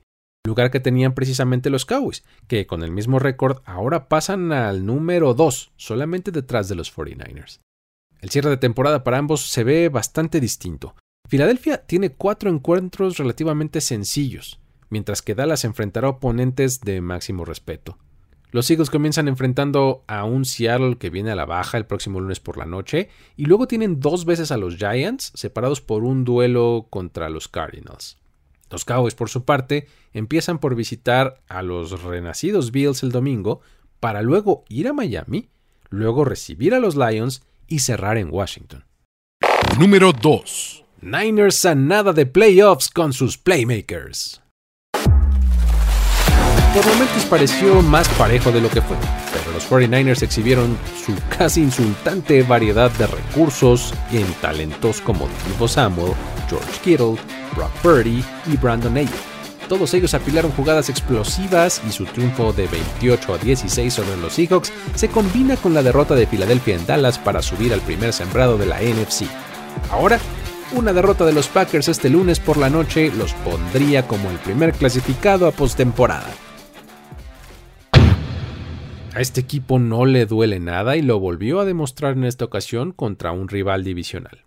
lugar 0.47 0.71
que 0.71 0.81
tenían 0.81 1.15
precisamente 1.15 1.71
los 1.71 1.87
Cowboys, 1.87 2.25
que 2.49 2.67
con 2.67 2.83
el 2.83 2.91
mismo 2.91 3.19
récord 3.19 3.63
ahora 3.65 4.09
pasan 4.09 4.53
al 4.53 4.85
número 4.85 5.35
2, 5.35 5.73
solamente 5.77 6.31
detrás 6.31 6.69
de 6.69 6.75
los 6.75 6.95
49ers. 6.95 7.61
El 8.21 8.31
cierre 8.31 8.51
de 8.51 8.57
temporada 8.57 9.05
para 9.05 9.19
ambos 9.19 9.49
se 9.49 9.65
ve 9.65 9.89
bastante 9.89 10.41
distinto, 10.41 10.95
Filadelfia 11.33 11.79
tiene 11.87 12.11
cuatro 12.11 12.51
encuentros 12.51 13.17
relativamente 13.17 13.81
sencillos, 13.81 14.61
mientras 14.91 15.23
que 15.23 15.35
Dallas 15.35 15.65
enfrentará 15.65 16.11
oponentes 16.11 16.81
de 16.83 17.01
máximo 17.01 17.47
respeto. 17.47 17.97
Los 18.51 18.71
Eagles 18.71 18.91
comienzan 18.91 19.29
enfrentando 19.29 20.05
a 20.07 20.25
un 20.25 20.45
Seattle 20.45 20.99
que 20.99 21.09
viene 21.09 21.31
a 21.31 21.35
la 21.35 21.47
baja 21.47 21.79
el 21.79 21.87
próximo 21.87 22.21
lunes 22.21 22.39
por 22.39 22.59
la 22.59 22.67
noche 22.67 23.09
y 23.35 23.47
luego 23.47 23.67
tienen 23.67 23.99
dos 23.99 24.27
veces 24.27 24.53
a 24.53 24.59
los 24.59 24.77
Giants 24.77 25.33
separados 25.35 25.81
por 25.81 26.05
un 26.05 26.25
duelo 26.25 26.87
contra 26.91 27.31
los 27.31 27.49
Cardinals. 27.49 28.19
Los 28.73 28.87
Cowboys 28.87 29.15
por 29.15 29.29
su 29.29 29.45
parte 29.45 29.87
empiezan 30.15 30.59
por 30.59 30.75
visitar 30.75 31.43
a 31.47 31.63
los 31.63 32.03
renacidos 32.03 32.73
Bills 32.73 33.03
el 33.03 33.13
domingo 33.13 33.61
para 34.01 34.23
luego 34.23 34.65
ir 34.69 34.89
a 34.89 34.95
Miami, 34.95 35.51
luego 35.91 36.25
recibir 36.25 36.75
a 36.75 36.81
los 36.81 36.97
Lions 36.97 37.43
y 37.69 37.81
cerrar 37.81 38.17
en 38.17 38.33
Washington. 38.33 38.85
Número 39.79 40.13
2. 40.13 40.85
Niners 41.03 41.65
a 41.67 41.75
nada 41.75 42.15
de 42.15 42.25
playoffs 42.25 42.89
con 42.89 43.13
sus 43.13 43.37
playmakers. 43.37 44.41
Por 46.75 46.87
momentos 46.87 47.27
pareció 47.29 47.83
más 47.83 48.09
parejo 48.11 48.51
de 48.51 48.63
lo 48.63 48.71
que 48.71 48.81
fue, 48.81 48.97
pero 49.35 49.53
los 49.53 49.71
49ers 49.71 50.23
exhibieron 50.23 50.79
su 51.05 51.15
casi 51.37 51.61
insultante 51.61 52.43
variedad 52.43 52.91
de 52.93 53.07
recursos 53.07 53.93
en 54.11 54.25
talentos 54.41 55.03
como 55.03 55.29
Divo 55.47 55.69
Samuel, 55.69 56.15
George 56.49 56.81
Kittle, 56.83 57.42
Brock 57.57 57.73
Purdy 57.83 58.25
y 58.47 58.57
Brandon 58.57 58.97
Ayuk. 58.97 59.13
Todos 59.69 59.95
ellos 59.95 60.13
apilaron 60.15 60.53
jugadas 60.53 60.89
explosivas 60.89 61.81
y 61.89 61.93
su 61.93 62.05
triunfo 62.05 62.53
de 62.53 62.67
28 62.67 63.35
a 63.35 63.39
16 63.39 63.95
sobre 63.95 64.17
los 64.17 64.35
Seahawks 64.35 64.73
se 64.95 65.09
combina 65.09 65.57
con 65.57 65.73
la 65.73 65.83
derrota 65.83 66.15
de 66.15 66.27
Filadelfia 66.27 66.77
en 66.77 66.87
Dallas 66.87 67.19
para 67.19 67.43
subir 67.43 67.73
al 67.73 67.81
primer 67.81 68.13
sembrado 68.13 68.59
de 68.59 68.67
la 68.67 68.81
NFC. 68.81 69.25
Ahora 69.91 70.19
una 70.75 70.93
derrota 70.93 71.27
de 71.27 71.35
los 71.35 71.49
Packers 71.49 71.89
este 71.89 72.09
lunes 72.09 72.41
por 72.41 72.57
la 72.57 72.71
noche 72.71 73.13
los 73.17 73.35
pondría 73.35 74.07
como 74.07 74.31
el 74.31 74.39
primer 74.39 74.73
clasificado 74.73 75.47
a 75.47 75.53
postemporada. 75.53 76.33
A 79.15 79.21
este 79.21 79.43
equipo 79.43 79.79
no 79.79 80.07
le 80.07 80.25
duele 80.25 80.59
nada 80.59 80.97
y 80.97 81.03
lo 81.03 81.21
volvió 81.21 81.61
a 81.61 81.67
demostrar 81.67 82.15
en 82.15 82.25
esta 82.25 82.47
ocasión 82.47 82.93
contra 82.93 83.33
un 83.33 83.49
rival 83.49 83.85
divisional. 83.85 84.42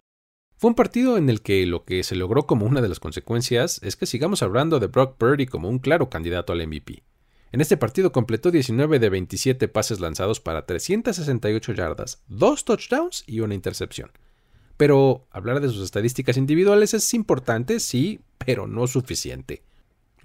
Fue 0.57 0.69
un 0.69 0.75
partido 0.75 1.17
en 1.17 1.29
el 1.29 1.41
que 1.41 1.65
lo 1.65 1.83
que 1.83 2.03
se 2.03 2.15
logró 2.15 2.47
como 2.47 2.65
una 2.65 2.81
de 2.81 2.87
las 2.87 3.01
consecuencias 3.01 3.81
es 3.83 3.97
que 3.97 4.05
sigamos 4.05 4.41
hablando 4.41 4.79
de 4.79 4.87
Brock 4.87 5.17
Purdy 5.17 5.47
como 5.47 5.67
un 5.67 5.79
claro 5.79 6.09
candidato 6.09 6.53
al 6.53 6.65
MVP. 6.65 7.03
En 7.51 7.59
este 7.59 7.75
partido 7.75 8.13
completó 8.13 8.51
19 8.51 8.99
de 8.99 9.09
27 9.09 9.67
pases 9.67 9.99
lanzados 9.99 10.39
para 10.39 10.65
368 10.65 11.73
yardas, 11.73 12.23
2 12.29 12.65
touchdowns 12.65 13.23
y 13.27 13.41
una 13.41 13.53
intercepción. 13.53 14.11
Pero 14.77 15.27
hablar 15.29 15.59
de 15.59 15.67
sus 15.67 15.83
estadísticas 15.83 16.37
individuales 16.37 16.93
es 16.93 17.13
importante, 17.13 17.81
sí, 17.81 18.21
pero 18.37 18.65
no 18.65 18.87
suficiente. 18.87 19.61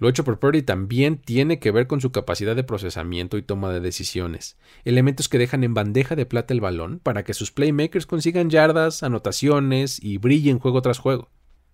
Lo 0.01 0.09
hecho 0.09 0.23
por 0.23 0.39
Purdy 0.39 0.63
también 0.63 1.17
tiene 1.17 1.59
que 1.59 1.69
ver 1.69 1.85
con 1.85 2.01
su 2.01 2.11
capacidad 2.11 2.55
de 2.55 2.63
procesamiento 2.63 3.37
y 3.37 3.43
toma 3.43 3.71
de 3.71 3.81
decisiones, 3.81 4.57
elementos 4.83 5.29
que 5.29 5.37
dejan 5.37 5.63
en 5.63 5.75
bandeja 5.75 6.15
de 6.15 6.25
plata 6.25 6.55
el 6.55 6.59
balón 6.59 6.97
para 6.97 7.23
que 7.23 7.35
sus 7.35 7.51
playmakers 7.51 8.07
consigan 8.07 8.49
yardas, 8.49 9.03
anotaciones 9.03 10.03
y 10.03 10.17
brillen 10.17 10.57
juego 10.57 10.81
tras 10.81 10.97
juego. 10.97 11.29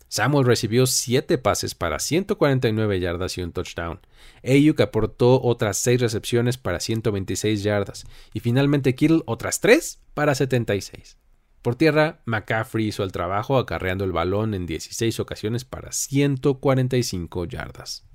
Samuel 0.09 0.45
recibió 0.45 0.87
7 0.87 1.37
pases 1.37 1.73
para 1.73 1.99
149 1.99 2.99
yardas 2.99 3.37
y 3.37 3.43
un 3.43 3.53
touchdown. 3.53 4.01
Ayuk 4.43 4.81
aportó 4.81 5.41
otras 5.41 5.77
6 5.77 6.01
recepciones 6.01 6.57
para 6.57 6.81
126 6.81 7.63
yardas. 7.63 8.05
Y 8.33 8.41
finalmente 8.41 8.93
Kittle 8.93 9.21
otras 9.25 9.61
3 9.61 10.01
para 10.13 10.35
76. 10.35 11.17
Por 11.61 11.75
tierra, 11.75 12.21
McCaffrey 12.25 12.87
hizo 12.87 13.03
el 13.03 13.13
trabajo 13.13 13.57
acarreando 13.57 14.03
el 14.03 14.11
balón 14.11 14.53
en 14.53 14.65
16 14.65 15.21
ocasiones 15.21 15.63
para 15.63 15.93
145 15.93 17.45
yardas. 17.45 18.06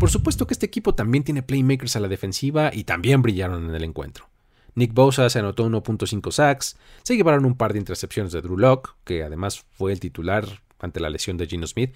Por 0.00 0.08
supuesto 0.08 0.46
que 0.46 0.54
este 0.54 0.64
equipo 0.64 0.94
también 0.94 1.24
tiene 1.24 1.42
playmakers 1.42 1.94
a 1.94 2.00
la 2.00 2.08
defensiva 2.08 2.70
y 2.72 2.84
también 2.84 3.20
brillaron 3.20 3.68
en 3.68 3.74
el 3.74 3.84
encuentro. 3.84 4.30
Nick 4.74 4.94
Bosa 4.94 5.28
se 5.28 5.40
anotó 5.40 5.68
1.5 5.68 6.32
sacks, 6.32 6.78
se 7.02 7.16
llevaron 7.16 7.44
un 7.44 7.54
par 7.54 7.74
de 7.74 7.80
intercepciones 7.80 8.32
de 8.32 8.40
Drew 8.40 8.56
Locke, 8.56 8.94
que 9.04 9.22
además 9.22 9.62
fue 9.72 9.92
el 9.92 10.00
titular 10.00 10.46
ante 10.78 11.00
la 11.00 11.10
lesión 11.10 11.36
de 11.36 11.46
Gino 11.46 11.66
Smith, 11.66 11.92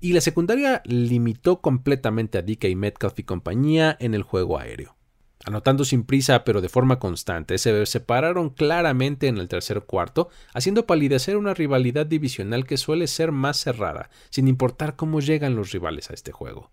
y 0.00 0.14
la 0.14 0.20
secundaria 0.20 0.82
limitó 0.84 1.60
completamente 1.60 2.38
a 2.38 2.42
DK 2.42 2.74
Metcalf 2.74 3.20
y 3.20 3.22
compañía 3.22 3.96
en 4.00 4.14
el 4.14 4.24
juego 4.24 4.58
aéreo. 4.58 4.96
Anotando 5.44 5.84
sin 5.84 6.02
prisa 6.02 6.42
pero 6.42 6.60
de 6.60 6.68
forma 6.68 6.98
constante, 6.98 7.58
se 7.58 7.86
separaron 7.86 8.50
claramente 8.50 9.28
en 9.28 9.38
el 9.38 9.46
tercer 9.46 9.82
cuarto, 9.82 10.28
haciendo 10.54 10.86
palidecer 10.86 11.36
una 11.36 11.54
rivalidad 11.54 12.04
divisional 12.04 12.66
que 12.66 12.78
suele 12.78 13.06
ser 13.06 13.30
más 13.30 13.58
cerrada, 13.58 14.10
sin 14.30 14.48
importar 14.48 14.96
cómo 14.96 15.20
llegan 15.20 15.54
los 15.54 15.70
rivales 15.70 16.10
a 16.10 16.14
este 16.14 16.32
juego. 16.32 16.72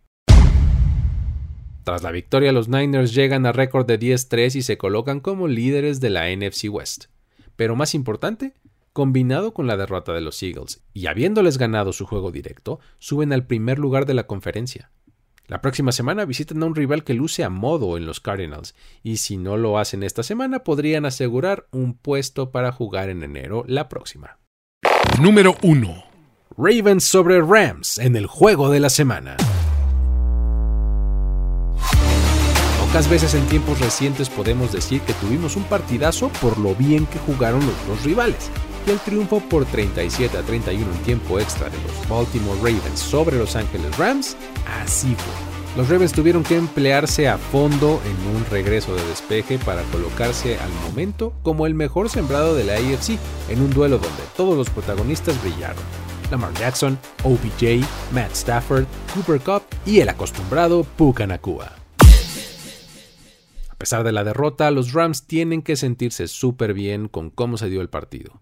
Tras 1.84 2.04
la 2.04 2.12
victoria, 2.12 2.52
los 2.52 2.67
Niners 2.70 3.13
llegan 3.13 3.46
a 3.46 3.52
récord 3.52 3.88
de 3.88 4.00
10-3 4.00 4.56
y 4.56 4.62
se 4.62 4.78
colocan 4.78 5.20
como 5.20 5.48
líderes 5.48 6.00
de 6.00 6.12
la 6.12 6.30
NFC 6.30 6.65
West. 6.70 7.06
Pero 7.56 7.76
más 7.76 7.96
importante, 7.96 8.54
combinado 8.94 9.54
con 9.54 9.67
la 9.67 9.78
derrota 9.78 10.13
de 10.13 10.22
los 10.22 10.41
Eagles 10.44 10.84
y 10.94 11.08
habiéndoles 11.08 11.58
ganado 11.58 11.91
su 11.94 12.06
juego 12.06 12.32
directo, 12.32 12.80
suben 13.00 13.34
al 13.34 13.46
primer 13.46 13.80
lugar 13.80 14.06
de 14.06 14.13
la 14.13 14.28
conferencia. 14.28 14.91
La 15.48 15.62
próxima 15.62 15.91
semana 15.91 16.24
visitan 16.24 16.63
a 16.63 16.65
un 16.65 16.76
rival 16.76 17.04
que 17.04 17.13
luce 17.13 17.44
a 17.44 17.50
modo 17.50 17.98
en 17.98 18.06
los 18.06 18.22
Cardinals, 18.22 18.74
y 19.04 19.17
si 19.17 19.36
no 19.38 19.58
lo 19.58 19.80
hacen 19.80 20.04
esta 20.04 20.24
semana 20.24 20.63
podrían 20.63 21.06
asegurar 21.06 21.67
un 21.72 21.94
puesto 21.94 22.52
para 22.52 22.72
jugar 22.72 23.10
en 23.10 23.24
enero 23.24 23.65
la 23.67 23.89
próxima. 23.89 24.38
Número 25.22 25.58
1. 25.62 26.04
Ravens 26.58 27.04
sobre 27.04 27.41
Rams 27.41 27.98
en 27.98 28.15
el 28.15 28.28
juego 28.28 28.70
de 28.70 28.80
la 28.80 28.89
semana. 28.89 29.36
Pocas 32.91 33.10
veces 33.10 33.36
en 33.36 33.45
tiempos 33.47 33.80
recientes 33.80 34.27
podemos 34.27 34.73
decir 34.73 34.99
que 35.04 35.13
tuvimos 35.13 35.56
un 35.56 35.63
partidazo 35.63 36.27
por 36.41 36.58
lo 36.58 36.75
bien 36.75 37.06
que 37.06 37.19
jugaron 37.19 37.65
los 37.65 37.88
dos 37.88 38.04
rivales. 38.04 38.51
Y 38.86 38.89
el 38.89 38.99
triunfo 38.99 39.39
por 39.39 39.63
37 39.63 40.38
a 40.38 40.41
31 40.41 40.91
en 40.91 41.04
tiempo 41.04 41.39
extra 41.39 41.69
de 41.69 41.77
los 41.77 42.10
Baltimore 42.10 42.58
Ravens 42.58 42.99
sobre 42.99 43.38
Los 43.38 43.56
Angeles 43.56 43.97
Rams, 43.97 44.36
así 44.82 45.15
fue. 45.15 45.77
Los 45.77 45.88
Ravens 45.88 46.12
tuvieron 46.12 46.43
que 46.43 46.58
emplearse 46.58 47.30
a 47.30 47.38
fondo 47.38 48.01
en 48.04 48.36
un 48.36 48.45
regreso 48.51 48.93
de 48.93 49.06
despeje 49.06 49.58
para 49.58 49.84
colocarse 49.84 50.60
al 50.60 50.71
momento 50.89 51.32
como 51.43 51.67
el 51.67 51.75
mejor 51.75 52.10
sembrado 52.10 52.56
de 52.56 52.65
la 52.65 52.73
AFC 52.73 53.17
en 53.47 53.62
un 53.62 53.69
duelo 53.69 53.99
donde 53.99 54.23
todos 54.36 54.58
los 54.58 54.69
protagonistas 54.69 55.41
brillaron. 55.41 55.82
Lamar 56.30 56.54
Jackson, 56.56 56.99
OBJ, 57.23 57.86
Matt 58.12 58.34
Stafford, 58.34 58.84
Cooper 59.13 59.39
Cup 59.39 59.63
y 59.86 60.01
el 60.01 60.10
acostumbrado 60.10 60.84
Puka 60.84 61.25
Nakua. 61.25 61.81
A 63.82 63.89
pesar 63.89 64.04
de 64.04 64.12
la 64.12 64.24
derrota, 64.24 64.70
los 64.70 64.94
Rams 64.94 65.26
tienen 65.26 65.63
que 65.63 65.76
sentirse 65.76 66.28
súper 66.28 66.76
bien 66.76 67.08
con 67.08 67.32
cómo 67.32 67.58
se 67.58 67.67
dio 67.67 67.82
el 67.82 67.89
partido. 67.89 68.39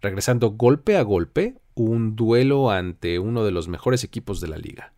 Regresando 0.00 0.52
golpe 0.52 0.96
a 0.96 1.02
golpe, 1.02 1.58
un 1.74 2.16
duelo 2.16 2.70
ante 2.70 3.18
uno 3.18 3.44
de 3.44 3.50
los 3.50 3.68
mejores 3.68 4.02
equipos 4.02 4.40
de 4.40 4.48
la 4.48 4.56
liga. 4.56 4.94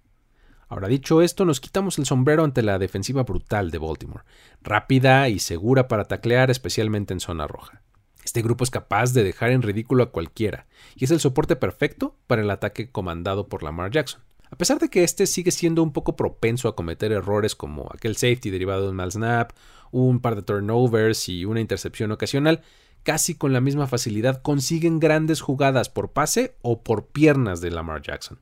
Ahora 0.68 0.86
dicho 0.86 1.22
esto, 1.22 1.44
nos 1.44 1.58
quitamos 1.58 1.98
el 1.98 2.06
sombrero 2.06 2.44
ante 2.44 2.62
la 2.62 2.78
defensiva 2.78 3.24
brutal 3.24 3.72
de 3.72 3.78
Baltimore, 3.78 4.22
rápida 4.62 5.28
y 5.28 5.40
segura 5.40 5.88
para 5.88 6.04
taclear 6.04 6.52
especialmente 6.52 7.12
en 7.12 7.18
zona 7.18 7.48
roja. 7.48 7.82
Este 8.24 8.42
grupo 8.42 8.62
es 8.62 8.70
capaz 8.70 9.12
de 9.12 9.24
dejar 9.24 9.50
en 9.50 9.62
ridículo 9.62 10.04
a 10.04 10.12
cualquiera, 10.12 10.68
y 10.94 11.02
es 11.02 11.10
el 11.10 11.18
soporte 11.18 11.56
perfecto 11.56 12.16
para 12.28 12.42
el 12.42 12.50
ataque 12.52 12.92
comandado 12.92 13.48
por 13.48 13.64
Lamar 13.64 13.90
Jackson. 13.90 14.22
A 14.50 14.56
pesar 14.56 14.78
de 14.80 14.88
que 14.88 15.04
este 15.04 15.26
sigue 15.26 15.52
siendo 15.52 15.82
un 15.82 15.92
poco 15.92 16.16
propenso 16.16 16.68
a 16.68 16.74
cometer 16.74 17.12
errores 17.12 17.54
como 17.54 17.88
aquel 17.94 18.16
safety 18.16 18.50
derivado 18.50 18.82
de 18.82 18.90
un 18.90 18.96
mal 18.96 19.12
snap, 19.12 19.52
un 19.92 20.20
par 20.20 20.34
de 20.34 20.42
turnovers 20.42 21.28
y 21.28 21.44
una 21.44 21.60
intercepción 21.60 22.10
ocasional, 22.10 22.62
casi 23.04 23.34
con 23.34 23.52
la 23.52 23.60
misma 23.60 23.86
facilidad 23.86 24.42
consiguen 24.42 24.98
grandes 24.98 25.40
jugadas 25.40 25.88
por 25.88 26.12
pase 26.12 26.56
o 26.62 26.82
por 26.82 27.06
piernas 27.06 27.60
de 27.60 27.70
Lamar 27.70 28.02
Jackson. 28.02 28.40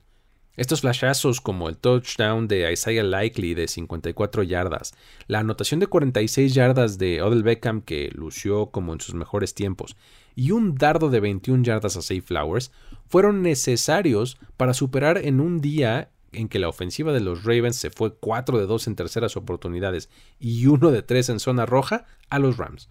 Estos 0.56 0.80
flashazos 0.80 1.40
como 1.40 1.68
el 1.68 1.76
touchdown 1.76 2.48
de 2.48 2.72
Isaiah 2.72 3.04
Likely 3.04 3.54
de 3.54 3.68
54 3.68 4.42
yardas, 4.42 4.92
la 5.28 5.38
anotación 5.38 5.78
de 5.78 5.86
46 5.86 6.52
yardas 6.52 6.98
de 6.98 7.22
Odell 7.22 7.44
Beckham 7.44 7.80
que 7.80 8.10
lució 8.12 8.72
como 8.72 8.92
en 8.92 9.00
sus 9.00 9.14
mejores 9.14 9.54
tiempos 9.54 9.96
y 10.34 10.50
un 10.50 10.74
dardo 10.74 11.10
de 11.10 11.20
21 11.20 11.62
yardas 11.62 11.96
a 11.96 12.02
Safe 12.02 12.22
Flowers 12.22 12.72
fueron 13.08 13.42
necesarios 13.42 14.38
para 14.56 14.74
superar 14.74 15.18
en 15.18 15.40
un 15.40 15.60
día 15.60 16.10
en 16.32 16.48
que 16.48 16.58
la 16.58 16.68
ofensiva 16.68 17.12
de 17.12 17.20
los 17.20 17.44
Ravens 17.44 17.76
se 17.76 17.90
fue 17.90 18.14
4 18.14 18.58
de 18.58 18.66
2 18.66 18.86
en 18.86 18.96
terceras 18.96 19.36
oportunidades 19.36 20.10
y 20.38 20.66
1 20.66 20.90
de 20.90 21.02
3 21.02 21.30
en 21.30 21.40
zona 21.40 21.66
roja 21.66 22.04
a 22.28 22.38
los 22.38 22.56
Rams. 22.56 22.88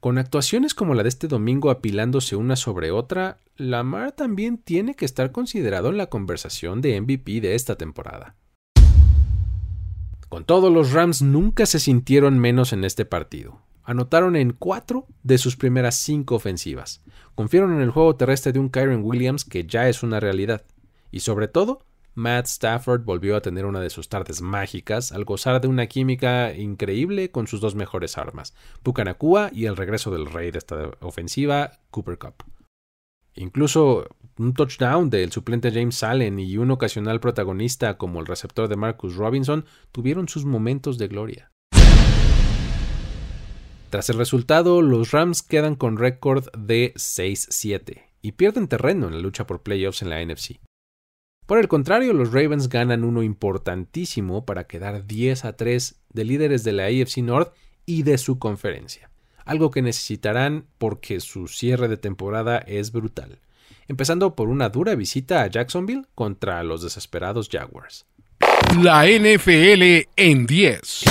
Con 0.00 0.18
actuaciones 0.18 0.74
como 0.74 0.94
la 0.94 1.04
de 1.04 1.08
este 1.08 1.28
domingo 1.28 1.70
apilándose 1.70 2.34
una 2.36 2.56
sobre 2.56 2.90
otra, 2.90 3.38
Lamar 3.56 4.12
también 4.12 4.58
tiene 4.58 4.94
que 4.94 5.04
estar 5.04 5.30
considerado 5.30 5.90
en 5.90 5.96
la 5.96 6.08
conversación 6.08 6.80
de 6.80 7.00
MVP 7.00 7.40
de 7.40 7.54
esta 7.54 7.76
temporada. 7.76 8.34
Con 10.28 10.44
todo, 10.44 10.70
los 10.70 10.92
Rams 10.92 11.22
nunca 11.22 11.66
se 11.66 11.78
sintieron 11.78 12.38
menos 12.38 12.72
en 12.72 12.84
este 12.84 13.04
partido. 13.04 13.60
Anotaron 13.84 14.34
en 14.34 14.52
4 14.52 15.06
de 15.22 15.38
sus 15.38 15.56
primeras 15.56 15.96
5 15.98 16.34
ofensivas. 16.34 17.02
Confiaron 17.34 17.74
en 17.74 17.80
el 17.80 17.90
juego 17.90 18.16
terrestre 18.16 18.52
de 18.52 18.58
un 18.58 18.68
Kyron 18.68 19.02
Williams 19.04 19.44
que 19.44 19.64
ya 19.64 19.88
es 19.88 20.02
una 20.02 20.20
realidad. 20.20 20.64
Y 21.10 21.20
sobre 21.20 21.48
todo, 21.48 21.80
Matt 22.14 22.46
Stafford 22.46 23.04
volvió 23.04 23.36
a 23.36 23.40
tener 23.40 23.64
una 23.64 23.80
de 23.80 23.88
sus 23.88 24.08
tardes 24.08 24.42
mágicas 24.42 25.12
al 25.12 25.24
gozar 25.24 25.60
de 25.60 25.68
una 25.68 25.86
química 25.86 26.52
increíble 26.54 27.30
con 27.30 27.46
sus 27.46 27.60
dos 27.60 27.74
mejores 27.74 28.18
armas, 28.18 28.54
Pucanacua 28.82 29.50
y 29.52 29.64
el 29.64 29.76
regreso 29.76 30.10
del 30.10 30.26
rey 30.26 30.50
de 30.50 30.58
esta 30.58 30.90
ofensiva, 31.00 31.78
Cooper 31.90 32.18
Cup. 32.18 32.44
Incluso 33.34 34.08
un 34.36 34.52
touchdown 34.52 35.08
del 35.08 35.32
suplente 35.32 35.70
James 35.72 36.02
Allen 36.02 36.38
y 36.38 36.58
un 36.58 36.70
ocasional 36.70 37.18
protagonista 37.20 37.96
como 37.96 38.20
el 38.20 38.26
receptor 38.26 38.68
de 38.68 38.76
Marcus 38.76 39.16
Robinson 39.16 39.64
tuvieron 39.90 40.28
sus 40.28 40.44
momentos 40.44 40.98
de 40.98 41.08
gloria. 41.08 41.51
Tras 43.92 44.08
el 44.08 44.16
resultado, 44.16 44.80
los 44.80 45.10
Rams 45.10 45.42
quedan 45.42 45.74
con 45.74 45.98
récord 45.98 46.46
de 46.56 46.94
6-7 46.94 48.00
y 48.22 48.32
pierden 48.32 48.66
terreno 48.66 49.06
en 49.06 49.12
la 49.12 49.20
lucha 49.20 49.46
por 49.46 49.62
playoffs 49.62 50.00
en 50.00 50.08
la 50.08 50.24
NFC. 50.24 50.60
Por 51.44 51.58
el 51.58 51.68
contrario, 51.68 52.14
los 52.14 52.32
Ravens 52.32 52.70
ganan 52.70 53.04
uno 53.04 53.22
importantísimo 53.22 54.46
para 54.46 54.66
quedar 54.66 55.06
10 55.06 55.44
a 55.44 55.56
3 55.58 56.00
de 56.08 56.24
líderes 56.24 56.64
de 56.64 56.72
la 56.72 56.84
AFC 56.84 57.18
North 57.18 57.52
y 57.84 58.02
de 58.02 58.16
su 58.16 58.38
conferencia, 58.38 59.10
algo 59.44 59.70
que 59.70 59.82
necesitarán 59.82 60.64
porque 60.78 61.20
su 61.20 61.46
cierre 61.46 61.88
de 61.88 61.98
temporada 61.98 62.56
es 62.60 62.92
brutal, 62.92 63.40
empezando 63.88 64.34
por 64.34 64.48
una 64.48 64.70
dura 64.70 64.94
visita 64.94 65.42
a 65.42 65.48
Jacksonville 65.48 66.06
contra 66.14 66.62
los 66.62 66.80
desesperados 66.80 67.50
Jaguars. 67.52 68.06
La 68.82 69.04
NFL 69.04 70.08
en 70.16 70.46
10. 70.46 71.04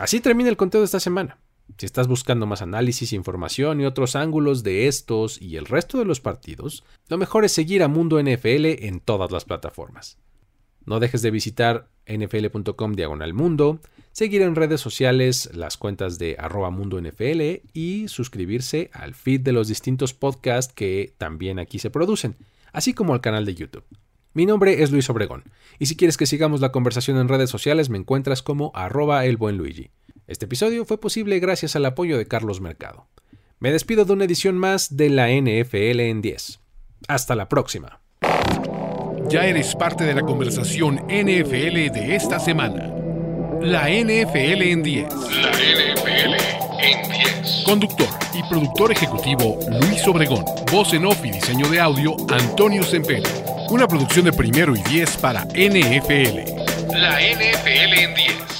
Así 0.00 0.18
termina 0.18 0.48
el 0.48 0.56
conteo 0.56 0.80
de 0.80 0.86
esta 0.86 0.98
semana. 0.98 1.38
Si 1.76 1.86
estás 1.86 2.08
buscando 2.08 2.46
más 2.46 2.62
análisis, 2.62 3.12
información 3.12 3.80
y 3.80 3.84
otros 3.84 4.16
ángulos 4.16 4.62
de 4.62 4.88
estos 4.88 5.40
y 5.40 5.56
el 5.56 5.66
resto 5.66 5.98
de 5.98 6.04
los 6.04 6.20
partidos, 6.20 6.82
lo 7.08 7.18
mejor 7.18 7.44
es 7.44 7.52
seguir 7.52 7.82
a 7.82 7.88
Mundo 7.88 8.20
NFL 8.20 8.84
en 8.84 9.00
todas 9.00 9.30
las 9.30 9.44
plataformas. 9.44 10.18
No 10.84 11.00
dejes 11.00 11.20
de 11.20 11.30
visitar 11.30 11.90
nfl.com 12.06 12.94
diagonal 12.94 13.34
mundo, 13.34 13.80
seguir 14.10 14.40
en 14.40 14.56
redes 14.56 14.80
sociales 14.80 15.50
las 15.54 15.76
cuentas 15.76 16.18
de 16.18 16.36
arroba 16.38 16.70
mundo 16.70 16.98
NFL 17.00 17.68
y 17.74 18.08
suscribirse 18.08 18.90
al 18.94 19.14
feed 19.14 19.42
de 19.42 19.52
los 19.52 19.68
distintos 19.68 20.14
podcasts 20.14 20.72
que 20.72 21.14
también 21.18 21.58
aquí 21.58 21.78
se 21.78 21.90
producen, 21.90 22.36
así 22.72 22.94
como 22.94 23.12
al 23.12 23.20
canal 23.20 23.44
de 23.44 23.54
YouTube. 23.54 23.84
Mi 24.32 24.46
nombre 24.46 24.82
es 24.82 24.90
Luis 24.90 25.10
Obregón, 25.10 25.44
y 25.78 25.86
si 25.86 25.96
quieres 25.96 26.16
que 26.16 26.26
sigamos 26.26 26.60
la 26.60 26.72
conversación 26.72 27.18
en 27.18 27.28
redes 27.28 27.50
sociales 27.50 27.90
me 27.90 27.98
encuentras 27.98 28.42
como 28.42 28.72
arroba 28.74 29.26
el 29.26 29.36
buen 29.36 29.58
Luigi. 29.58 29.90
Este 30.28 30.44
episodio 30.44 30.84
fue 30.84 31.00
posible 31.00 31.40
gracias 31.40 31.74
al 31.74 31.86
apoyo 31.86 32.18
de 32.18 32.26
Carlos 32.26 32.60
Mercado. 32.60 33.06
Me 33.60 33.72
despido 33.72 34.04
de 34.04 34.12
una 34.12 34.26
edición 34.26 34.58
más 34.58 34.94
de 34.94 35.08
la 35.08 35.30
NFL 35.30 36.00
en 36.00 36.20
10. 36.20 36.60
Hasta 37.08 37.34
la 37.34 37.48
próxima. 37.48 38.02
Ya 39.30 39.46
eres 39.46 39.74
parte 39.74 40.04
de 40.04 40.14
la 40.14 40.20
conversación 40.20 40.96
NFL 41.08 41.90
de 41.94 42.14
esta 42.14 42.38
semana. 42.38 42.92
La 43.62 43.88
NFL 43.88 44.62
en 44.64 44.82
10. 44.82 45.14
La 45.14 45.50
NFL 45.50 46.34
en 46.82 47.10
10. 47.10 47.62
Conductor 47.64 48.08
y 48.34 48.42
productor 48.50 48.92
ejecutivo 48.92 49.58
Luis 49.80 50.06
Obregón. 50.06 50.44
Voz 50.70 50.92
en 50.92 51.06
off 51.06 51.24
y 51.24 51.30
diseño 51.30 51.66
de 51.70 51.80
audio 51.80 52.14
Antonio 52.28 52.82
Sempere. 52.82 53.22
Una 53.70 53.88
producción 53.88 54.26
de 54.26 54.32
primero 54.34 54.76
y 54.76 54.82
10 54.82 55.16
para 55.16 55.46
NFL. 55.46 56.92
La 56.92 57.18
NFL 57.18 57.94
en 57.98 58.14
10. 58.14 58.57